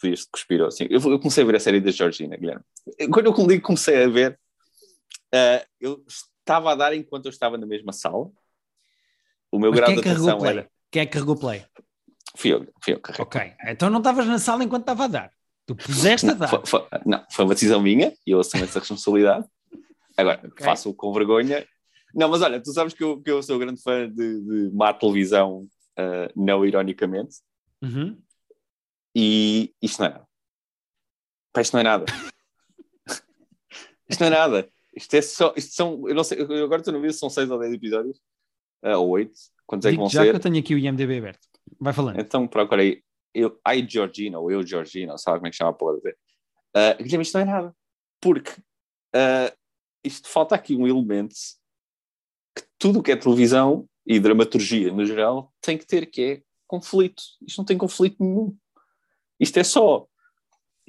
[0.00, 0.86] Podias cuspir assim.
[0.90, 2.64] Eu, eu, comecei a ver a série da Georgina, Guilherme.
[3.12, 4.38] Quando eu comecei a ver,
[5.34, 8.30] uh, eu estava a dar enquanto eu estava na mesma sala.
[9.50, 10.68] O meu mas grau de atenção era.
[10.90, 11.64] Quem é que carregou play?
[12.36, 15.32] Fui eu, fui eu que Ok, então não estavas na sala enquanto estava a dar.
[15.66, 16.48] Tu puseste a dar.
[16.48, 19.46] Foi, foi, não, foi uma decisão minha e eu assumo essa responsabilidade.
[20.16, 20.64] Agora, okay.
[20.64, 21.66] faço com vergonha.
[22.14, 24.92] Não, mas olha, tu sabes que eu, que eu sou grande fã de, de má
[24.92, 25.66] televisão,
[25.98, 27.36] uh, não ironicamente.
[27.82, 28.16] Uhum.
[29.14, 30.28] E isto não é nada.
[31.52, 32.04] Pá, isto não é nada.
[34.08, 34.68] isto não é nada.
[34.96, 35.54] Isto é só.
[35.56, 36.08] Isto são.
[36.08, 38.18] Eu não sei, eu agora estou no vídeo, são seis ou dez episódios.
[38.82, 39.38] Uh, ou oito.
[39.66, 40.26] Quantos é que vão já ser?
[40.26, 41.48] Já que eu tenho aqui o IMDB aberto.
[41.80, 42.20] Vai falando.
[42.20, 43.02] Então procurei
[43.34, 47.02] eu, I Georgina, ou eu Georgina, sabe como é que chama a porra de uh,
[47.02, 47.76] Guilherme, isto não é nada.
[48.20, 49.56] Porque uh,
[50.02, 51.34] isto falta aqui um elemento
[52.54, 56.42] que tudo o que é televisão e dramaturgia no geral tem que ter, que é
[56.66, 57.22] conflito.
[57.46, 58.56] Isto não tem conflito nenhum.
[59.38, 60.06] Isto é só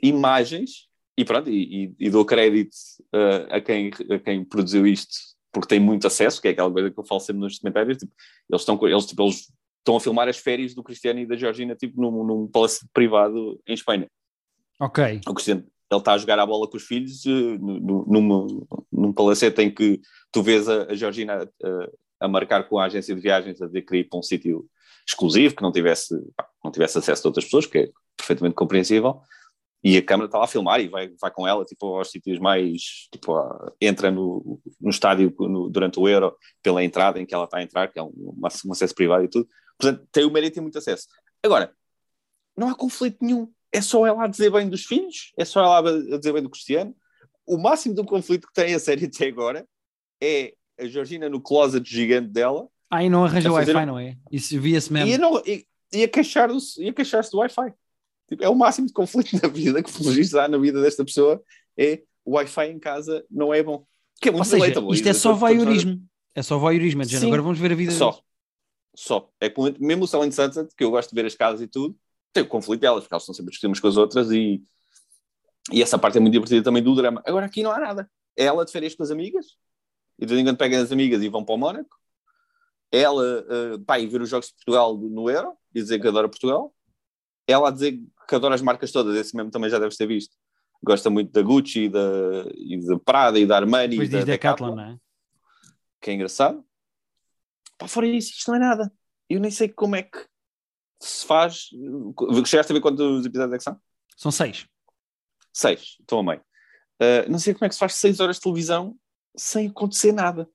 [0.01, 2.75] imagens, e pronto, e, e, e dou crédito
[3.13, 5.15] uh, a, quem, a quem produziu isto,
[5.51, 8.11] porque tem muito acesso, que é aquela coisa que eu falo sempre nos comentários, tipo,
[8.49, 11.75] eles estão eles, tipo, eles estão a filmar as férias do Cristiano e da Georgina
[11.75, 14.09] tipo num, num palácio privado em Espanha.
[14.79, 15.21] Ok.
[15.27, 19.61] O Cristiano, ele está a jogar a bola com os filhos uh, num, num palacete
[19.61, 23.61] em que tu vês a, a Georgina uh, a marcar com a agência de viagens
[23.61, 24.67] a dizer que ir para um sítio
[25.07, 27.89] exclusivo, que não tivesse, pá, não tivesse acesso a outras pessoas, que é
[28.25, 29.21] perfeitamente compreensível,
[29.83, 32.39] e a câmera está lá a filmar e vai, vai com ela tipo, aos sítios
[32.39, 33.33] mais, tipo,
[33.79, 37.63] entra no, no estádio no, durante o Euro, pela entrada em que ela está a
[37.63, 38.11] entrar, que é um,
[38.65, 41.07] um acesso privado e tudo, Portanto, tem o mérito e tem muito acesso.
[41.43, 41.73] Agora,
[42.57, 43.51] não há conflito nenhum.
[43.71, 46.49] É só ela a dizer bem dos filhos, é só ela a dizer bem do
[46.49, 46.95] Cristiano.
[47.45, 49.67] O máximo do conflito que tem a série até agora
[50.21, 52.67] é a Georgina no closet gigante dela.
[52.89, 54.17] Ah, e não arranja o Wi-Fi, não é?
[54.31, 55.11] Isso via-se mesmo.
[55.11, 57.73] E, não, e, e a queixar-se queixar do Wi-Fi.
[58.29, 61.05] Tipo, é o máximo de conflito na vida que, pelo visto, há na vida desta
[61.05, 61.41] pessoa
[61.77, 63.85] é o Wi-Fi em casa não é bom.
[64.19, 66.01] Que é muito Ou seja, isto é só voyeurismo.
[66.33, 67.03] É só voyeurismo.
[67.03, 68.19] É agora vamos ver a vida só.
[68.95, 69.29] Só.
[69.39, 71.95] É que mesmo o Selling Sunset, que eu gosto de ver as casas e tudo,
[72.33, 74.61] tem o conflito delas, porque elas estão sempre a discutir umas com as outras e,
[75.71, 77.21] e essa parte é muito divertida também do drama.
[77.25, 78.09] Agora aqui não há nada.
[78.37, 79.45] É ela de férias com as amigas,
[80.19, 81.97] e de vez em quando pegam as amigas e vão para o Mónaco.
[82.91, 86.29] Ela, uh, pá, e ver os jogos de Portugal no Euro, e dizer que adora
[86.29, 86.73] Portugal.
[87.47, 90.35] Ela a dizer que adora as marcas todas, esse mesmo também já deves ter visto.
[90.83, 91.99] Gosta muito da Gucci, da,
[92.55, 93.97] e da Prada, e da Armani.
[93.97, 94.97] Depois e da Decathlon, não é?
[96.01, 96.63] Que é engraçado.
[97.77, 98.91] Pá, fora isso, isto não é nada.
[99.29, 100.25] Eu nem sei como é que
[100.99, 101.69] se faz.
[102.45, 103.79] Chegaste a ver quantos episódios é que são?
[104.15, 104.67] São seis.
[105.51, 106.41] Seis, estou a meio.
[107.01, 108.95] Uh, não sei como é que se faz seis horas de televisão
[109.35, 110.49] sem acontecer nada.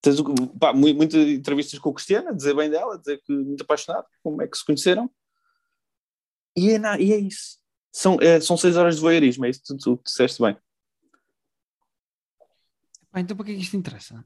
[0.00, 0.20] Tens
[0.74, 4.40] muitas entrevistas com o Cristiano, a dizer bem dela, a dizer que muito apaixonado, como
[4.42, 5.10] é que se conheceram.
[6.56, 7.58] E é, na, e é isso.
[7.92, 10.56] São, é, são seis horas de voyeurismo, é isso que tu, tu, tu disseste bem.
[13.12, 14.24] Ah, então para que é que isto interessa?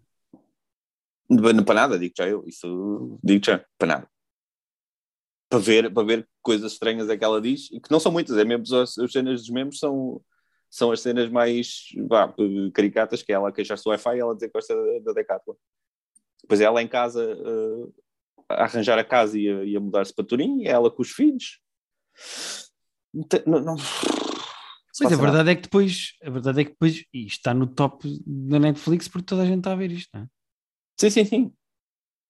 [1.64, 2.44] Para nada, digo já eu.
[2.46, 4.10] Isso digo já, para nada.
[5.48, 8.36] Para ver, para ver coisas estranhas é que ela diz, e que não são muitas,
[8.36, 10.20] é mesmo as, as cenas dos membros são,
[10.68, 12.34] são as cenas mais vá,
[12.72, 15.12] caricatas, que é ela a queixar-se do Wi-Fi e ela dizer que gosta da, da
[15.12, 15.54] Decathlon.
[16.42, 17.94] Depois é ela em casa uh,
[18.48, 21.10] a arranjar a casa e a, a mudar-se para Turim, e é ela com os
[21.10, 21.60] filhos.
[23.46, 23.76] Não, não,
[25.00, 25.52] mas a verdade nada.
[25.52, 29.26] é que depois, a verdade é que depois, isto está no top da Netflix porque
[29.26, 30.26] toda a gente está a ver isto, não é?
[30.98, 31.52] Sim, sim, sim.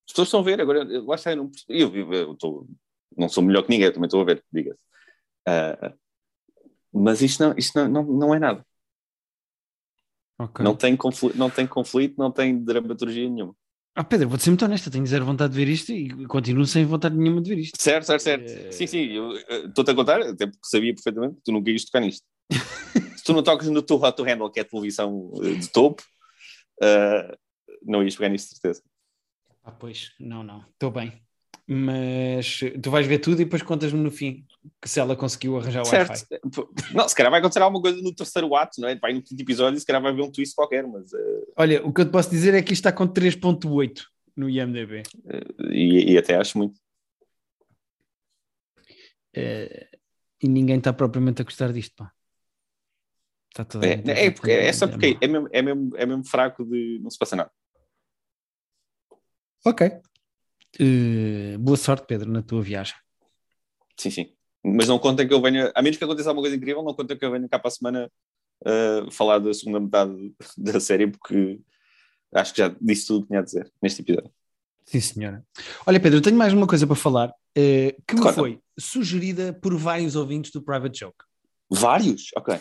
[0.07, 2.69] As pessoas estão a ver, agora lá está, eu não, eu, eu, eu estou,
[3.17, 4.81] não sou melhor que ninguém, eu também estou a ver, diga-se.
[5.49, 5.99] Uh,
[6.93, 8.65] mas isto, não, isto não, não, não é nada.
[10.39, 10.65] Okay.
[10.65, 13.55] Não, tem conflito, não tem conflito, não tem dramaturgia nenhuma.
[13.95, 16.85] Ah, Pedro, vou-te ser muito honesto, tenho zero vontade de ver isto e continuo sem
[16.85, 17.81] vontade nenhuma de ver isto.
[17.81, 18.51] Certo, certo, certo.
[18.51, 18.71] É...
[18.71, 19.09] Sim, sim,
[19.67, 22.25] estou-te a contar, até porque sabia perfeitamente que tu nunca ias tocar nisto.
[23.17, 25.69] Se tu não tocas no teu Hot to Handle, que é a televisão eh, de
[25.71, 26.03] topo,
[26.83, 27.37] uh,
[27.83, 28.83] não ias pegar nisto, certeza.
[29.63, 31.21] Ah, pois, não, não, estou bem.
[31.67, 34.47] Mas tu vais ver tudo e depois contas-me no fim
[34.85, 36.27] se ela conseguiu arranjar o Wi-Fi.
[36.95, 38.97] Não, se calhar vai acontecer alguma coisa no terceiro ato, não é?
[38.97, 41.13] Vai no quinto episódio e se calhar vai ver um twist qualquer, mas...
[41.13, 41.53] Uh...
[41.57, 44.03] Olha, o que eu te posso dizer é que isto está com 3.8
[44.37, 45.03] no IMDB.
[45.25, 46.79] Uh, e, e, até acho muito.
[49.37, 49.99] Uh,
[50.43, 52.13] e ninguém está propriamente a gostar disto, pá.
[53.51, 56.65] Está toda é, é, porque, é só porque é mesmo, é, mesmo, é mesmo fraco
[56.65, 57.51] de não se passa nada.
[59.65, 59.91] Ok.
[61.59, 62.95] Boa sorte, Pedro, na tua viagem.
[63.97, 64.37] Sim, sim.
[64.65, 67.17] Mas não contem que eu venha, a menos que aconteça alguma coisa incrível, não contem
[67.17, 68.13] que eu venha cá para a semana
[68.63, 71.61] uh, falar da segunda metade da série, porque
[72.35, 74.31] acho que já disse tudo o que tinha a dizer neste episódio.
[74.85, 75.45] Sim, senhora.
[75.87, 78.33] Olha, Pedro, eu tenho mais uma coisa para falar uh, que me Conta.
[78.35, 81.25] foi sugerida por vários ouvintes do Private Joke.
[81.71, 82.31] Vários?
[82.37, 82.59] Ok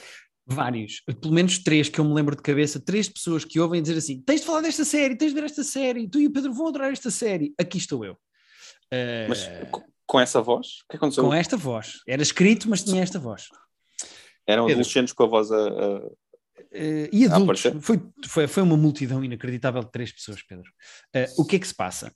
[0.49, 3.97] vários, pelo menos três que eu me lembro de cabeça, três pessoas que ouvem dizer
[3.97, 6.51] assim: tens de falar desta série, tens de ver esta série, tu e o Pedro
[6.53, 7.53] vão adorar esta série.
[7.57, 8.13] Aqui estou eu.
[8.13, 9.47] Uh, mas
[10.09, 10.81] com essa voz?
[10.85, 11.23] O que aconteceu?
[11.23, 12.01] Com esta voz.
[12.07, 13.47] Era escrito, mas tinha esta voz.
[14.47, 14.81] Eram Pedro.
[14.81, 15.55] adolescentes com a voz a.
[15.55, 15.97] a...
[15.99, 17.61] Uh, e adultos.
[17.79, 20.67] Foi, foi, foi uma multidão inacreditável de três pessoas, Pedro.
[21.15, 22.11] Uh, o que é que se passa?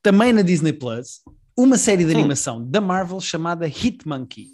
[0.00, 1.20] Também na Disney Plus,
[1.54, 2.18] uma série de hum.
[2.18, 2.70] animação hum.
[2.70, 4.48] da Marvel chamada Hit Monkey.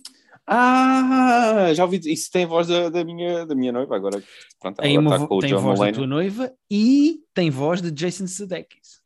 [0.44, 4.20] Ah, já ouvi isso tem voz da, da, minha, da minha noiva agora.
[4.58, 5.92] Pronto, tem, uma, tá tem voz Mulaney.
[5.92, 9.00] da tua noiva e tem voz de Jason Sudeikis.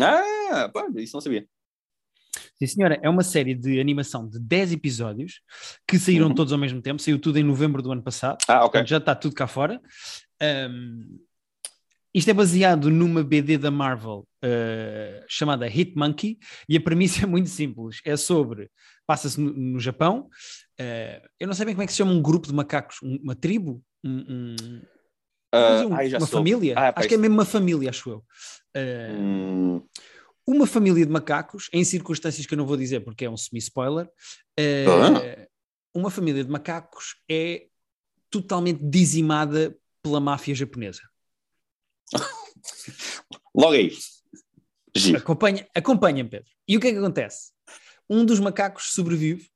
[0.00, 1.46] Ah, pá, isso não sabia.
[2.60, 5.40] Sim, senhora, é uma série de animação de 10 episódios
[5.88, 6.34] que saíram uhum.
[6.34, 8.36] todos ao mesmo tempo, saiu tudo em novembro do ano passado.
[8.46, 8.84] Ah, ok.
[8.84, 9.80] Já está tudo cá fora.
[10.42, 11.18] Um,
[12.12, 17.26] isto é baseado numa BD da Marvel uh, chamada Hit Monkey e a premissa é
[17.26, 18.02] muito simples.
[18.04, 18.70] É sobre,
[19.06, 20.28] passa-se no, no, Japão,
[20.78, 23.34] uh, eu não sei bem como é que se chama um grupo de macacos, uma
[23.34, 24.56] tribo, um, um,
[25.54, 26.74] uh, um, ai, uma família.
[26.76, 28.24] Ah, acho que é mesmo uma família, acho eu.
[28.76, 29.82] Hum.
[30.50, 34.10] Uma família de macacos, em circunstâncias que eu não vou dizer porque é um semi-spoiler,
[34.58, 35.46] ah.
[35.94, 37.68] uma família de macacos é
[38.28, 41.02] totalmente dizimada pela máfia japonesa.
[43.54, 43.92] Logo aí.
[45.16, 46.50] Acompanha, acompanha, Pedro.
[46.66, 47.52] E o que é que acontece?
[48.08, 49.48] Um dos macacos sobrevive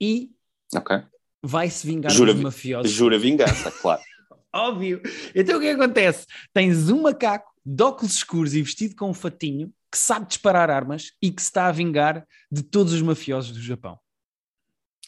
[0.00, 0.32] e
[0.74, 1.04] okay.
[1.40, 2.90] vai-se vingar jura, dos mafiosos.
[2.90, 4.02] Jura vingança, claro.
[4.52, 5.00] Óbvio.
[5.32, 6.26] Então o que, é que acontece?
[6.52, 11.12] Tens um macaco de óculos escuros e vestido com um fatinho que sabe disparar armas
[11.20, 13.98] e que se está a vingar de todos os mafiosos do Japão.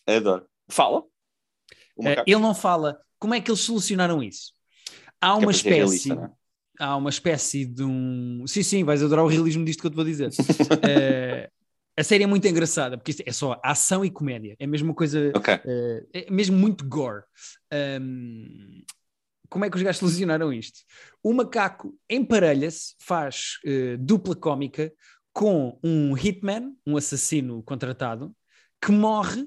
[0.04, 0.46] Adoro.
[0.68, 1.00] Fala?
[1.96, 3.00] Uh, ele não fala.
[3.18, 4.52] Como é que eles solucionaram isso?
[5.20, 6.08] Há uma espécie.
[6.08, 6.36] Realista,
[6.80, 6.84] é?
[6.84, 8.44] há uma espécie de um.
[8.46, 10.28] Sim, sim, vais adorar o realismo disto que eu te vou dizer.
[10.28, 11.50] uh,
[11.96, 14.56] a série é muito engraçada, porque isto é só ação e comédia.
[14.58, 15.30] É mesmo uma coisa.
[15.36, 15.54] Okay.
[15.54, 17.22] Uh, é mesmo muito gore.
[18.00, 18.82] Um,
[19.50, 20.80] como é que os gajos solucionaram isto?
[21.22, 24.92] O macaco emparelha-se, faz uh, dupla cómica
[25.32, 28.34] com um hitman, um assassino contratado,
[28.80, 29.46] que morre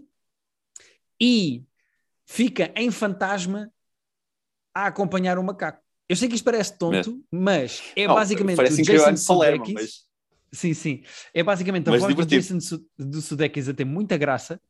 [1.19, 1.63] e
[2.25, 3.71] fica em fantasma
[4.75, 5.81] a acompanhar o macaco.
[6.09, 9.73] Eu sei que isto parece tonto, mas é oh, basicamente o Jason Sudeikis.
[9.73, 10.13] Mas...
[10.51, 11.03] Sim, sim.
[11.33, 12.41] É basicamente a mas voz divertido.
[12.41, 14.61] do Jason do Sudeikis a ter muita graça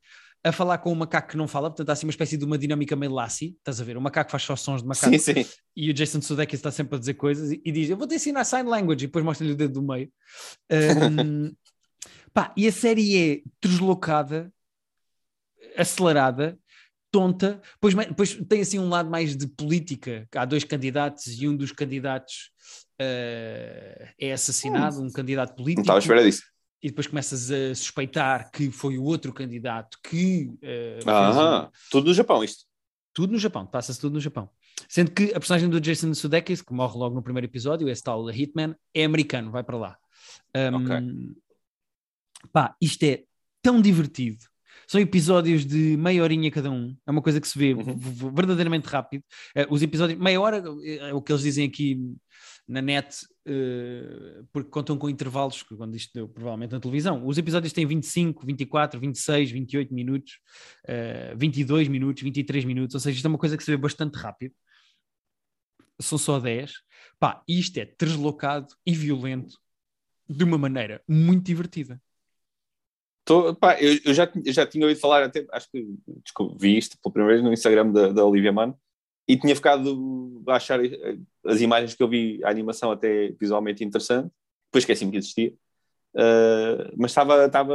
[0.44, 2.58] a falar com um macaco que não fala, portanto há assim uma espécie de uma
[2.58, 3.96] dinâmica meio Lassie, estás a ver?
[3.96, 5.46] O macaco faz só sons de macaco Sim, sim.
[5.76, 8.16] e o Jason Sudeikis está sempre a dizer coisas e, e diz, eu vou te
[8.16, 10.12] ensinar sign language e depois mostra-lhe o dedo do meio.
[10.70, 11.56] Um,
[12.34, 14.52] pá, e a série é deslocada,
[15.78, 16.60] acelerada,
[17.10, 21.56] tonta, depois, depois tem assim um lado mais de política, há dois candidatos e um
[21.56, 22.52] dos candidatos
[23.00, 25.88] uh, é assassinado, um candidato político.
[25.88, 26.53] Não estava à espera disso.
[26.84, 30.52] E depois começas a suspeitar que foi o outro candidato que.
[30.62, 32.66] Uh, Aham, tudo no Japão, isto.
[33.14, 34.50] Tudo no Japão, passa-se tudo no Japão.
[34.90, 38.30] Sendo que a personagem do Jason Sudeikis, que morre logo no primeiro episódio, esse tal
[38.30, 39.98] Hitman, é americano, vai para lá.
[40.56, 41.34] Um, Ok.
[42.52, 43.24] Pá, isto é
[43.62, 44.40] tão divertido.
[44.88, 46.96] São episódios de meia horinha cada um.
[47.08, 47.96] É uma coisa que se vê Uhum.
[48.34, 49.24] verdadeiramente rápido.
[49.56, 51.98] Eh, os episódios, meia hora é o que eles dizem aqui
[52.68, 57.26] na net, eh, porque contam com intervalos, quando isto deu provavelmente na televisão.
[57.26, 60.40] Os episódios têm 25, 24, 26, 28 minutos,
[60.88, 64.16] eh, 22 minutos, 23 minutos, ou seja, isto é uma coisa que se vê bastante
[64.16, 64.54] rápido.
[66.00, 66.74] São só 10.
[67.20, 69.58] Pá, isto é deslocado e violento
[70.28, 72.02] de uma maneira muito divertida.
[73.26, 75.86] Tô, pá, eu, eu já, eu já tinha ouvido falar, até, acho que
[76.24, 78.74] desculpa, vi isto pela primeira vez no Instagram da, da Olivia Mann
[79.28, 83.84] e tinha ficado a achar eh, as imagens que eu vi, a animação até visualmente
[83.84, 84.30] interessante,
[84.68, 85.54] depois esqueci-me que existia,
[86.16, 87.74] Uh, mas estava, estava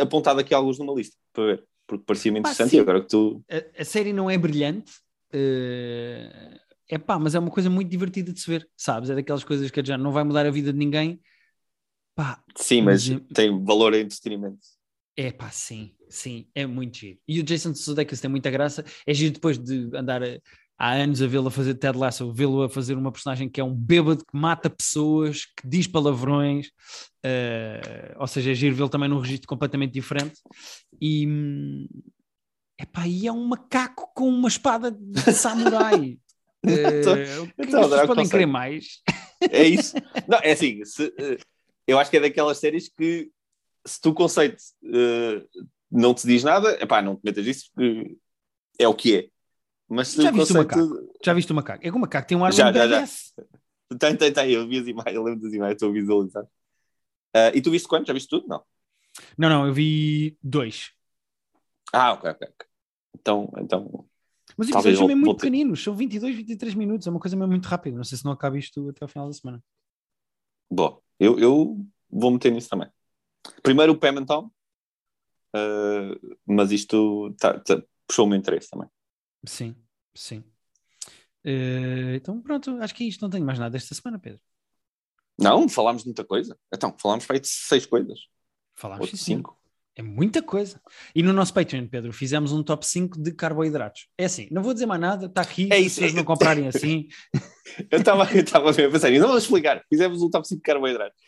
[0.00, 3.42] apontado aqui alguns numa lista para ver, porque parecia-me interessante e agora que tu.
[3.50, 4.92] a, a série não é brilhante,
[6.88, 9.10] é pá, mas é uma coisa muito divertida de se ver, sabes?
[9.10, 11.20] É daquelas coisas que já não vai mudar a vida de ninguém.
[12.14, 14.58] Pá, Sim, mas Mas, eh, tem valor em entretenimento.
[15.16, 17.18] é pá, sim, sim, é muito giro.
[17.26, 18.84] E o Jason Sudeikis tem muita graça.
[19.06, 20.38] É giro depois de andar a-
[20.78, 23.64] há anos a vê-lo a fazer Ted Lasso, vê-lo a fazer uma personagem que é
[23.64, 26.70] um bêbado que mata pessoas, que diz palavrões,
[27.24, 30.40] eh, ou seja, é giro vê-lo também num registro completamente diferente.
[31.00, 31.88] E, hum,
[32.80, 36.18] epá, e é um macaco com uma espada de samurai.
[36.64, 37.00] Eh,
[37.58, 39.00] Então- adorava podem que querer mais?
[39.50, 39.94] É isso.
[40.28, 41.38] Não, é assim, se, eh,
[41.86, 43.30] eu acho que é daquelas séries que
[43.86, 45.42] se tu conceito eh,
[45.90, 48.16] não te diz nada, epá, não te metas isso porque
[48.78, 49.30] é o que é.
[49.88, 51.10] Mas Já viste o conceito.
[51.24, 51.86] Já viste o macaco?
[51.86, 52.94] É que o macaco tem um ar Já, muito já, já.
[52.96, 53.34] badass.
[53.98, 56.46] Tem, tem, tem, eu vi as imagens, eu lembro das imagens, estou a visualizar.
[57.34, 58.06] Ah, e tu viste quanto?
[58.06, 58.46] Já viste tudo?
[58.46, 58.62] Não.
[59.36, 60.92] Não, não, eu vi dois.
[61.92, 62.48] Ah, ok, ok.
[63.18, 64.06] Então, então
[64.56, 67.34] Mas os episódios são mesmo muito ter- pequeninos, são 22, 23 minutos, é uma coisa
[67.36, 67.96] mesmo muito rápida.
[67.96, 69.64] Não sei se não acaba isto até ao final da semana.
[70.70, 72.88] Bom, eu, eu vou meter nisso também.
[73.62, 74.24] Primeiro o Pam
[75.54, 76.14] ah,
[76.46, 78.88] mas isto tá, tá- puxou o meu interesse também.
[79.46, 79.74] Sim,
[80.14, 80.42] sim.
[81.44, 83.22] Eh, então pronto, acho que é isto.
[83.22, 84.40] Não tenho mais nada esta semana, Pedro.
[85.38, 86.58] Não, falámos de muita coisa.
[86.74, 88.18] Então, falámos para aí de seis coisas.
[88.74, 89.38] Falámos Ou de senhor.
[89.38, 89.58] cinco.
[89.94, 90.80] É muita coisa.
[91.14, 94.06] E no nosso Patreon, Pedro, fizemos um top 5 de carboidratos.
[94.16, 96.24] É assim, não vou dizer mais nada, está aqui, É se isso, pessoas é- não
[96.24, 97.08] comprarem assim.
[97.90, 99.84] Eu estava eu mesmo a pensar, não vamos explicar.
[99.88, 101.20] Fizemos um top 5 de carboidratos.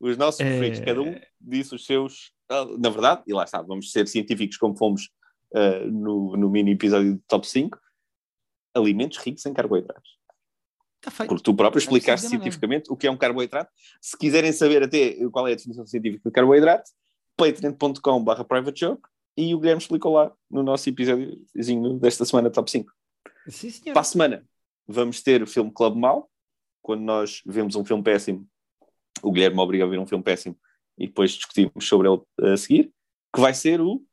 [0.00, 0.44] Os nossos É.
[0.44, 2.32] preferidos, cada um disse os seus.
[2.48, 5.10] Ah, Na verdade, e lá está, vamos ser científicos como fomos
[5.54, 7.78] ah, no, no mini episódio do top 5.
[8.74, 10.16] Alimentos ricos em carboidratos.
[10.96, 11.28] Está feito.
[11.28, 13.70] Porque tu próprio explicaste cientificamente o que é um carboidrato.
[14.00, 16.90] Se quiserem saber até qual é a definição científica de carboidrato,
[17.36, 22.92] patreon.com.br privatejoke e o Guilherme explicou lá no nosso episódiozinho desta semana top 5.
[23.48, 23.92] Sim, senhor.
[23.92, 24.46] Para a semana
[24.86, 26.30] vamos ter o filme Club Mal.
[26.82, 28.46] Quando nós vemos um filme péssimo,
[29.22, 30.56] o Guilherme obriga a ver um filme péssimo
[30.98, 32.22] e depois discutimos sobre ele
[32.52, 32.92] a seguir,
[33.34, 34.04] que vai ser o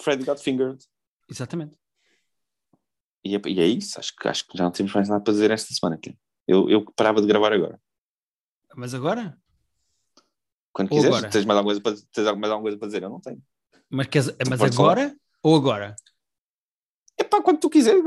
[0.00, 0.84] Freddy Got Fingered.
[1.28, 1.76] Exatamente.
[3.24, 5.32] E é, e é isso, acho que, acho que já não temos mais nada para
[5.32, 5.96] dizer esta semana.
[5.96, 6.20] Guilherme.
[6.46, 7.80] Eu, eu parava de gravar agora.
[8.74, 9.38] Mas agora?
[10.72, 11.30] Quando Ou quiseres, agora?
[11.30, 13.02] tens mais, alguma coisa para, tens mais alguma coisa para dizer?
[13.02, 13.42] Eu não tenho.
[13.90, 15.94] Mas, queres, mas agora ou agora?
[17.18, 18.02] É pá, quando tu quiseres.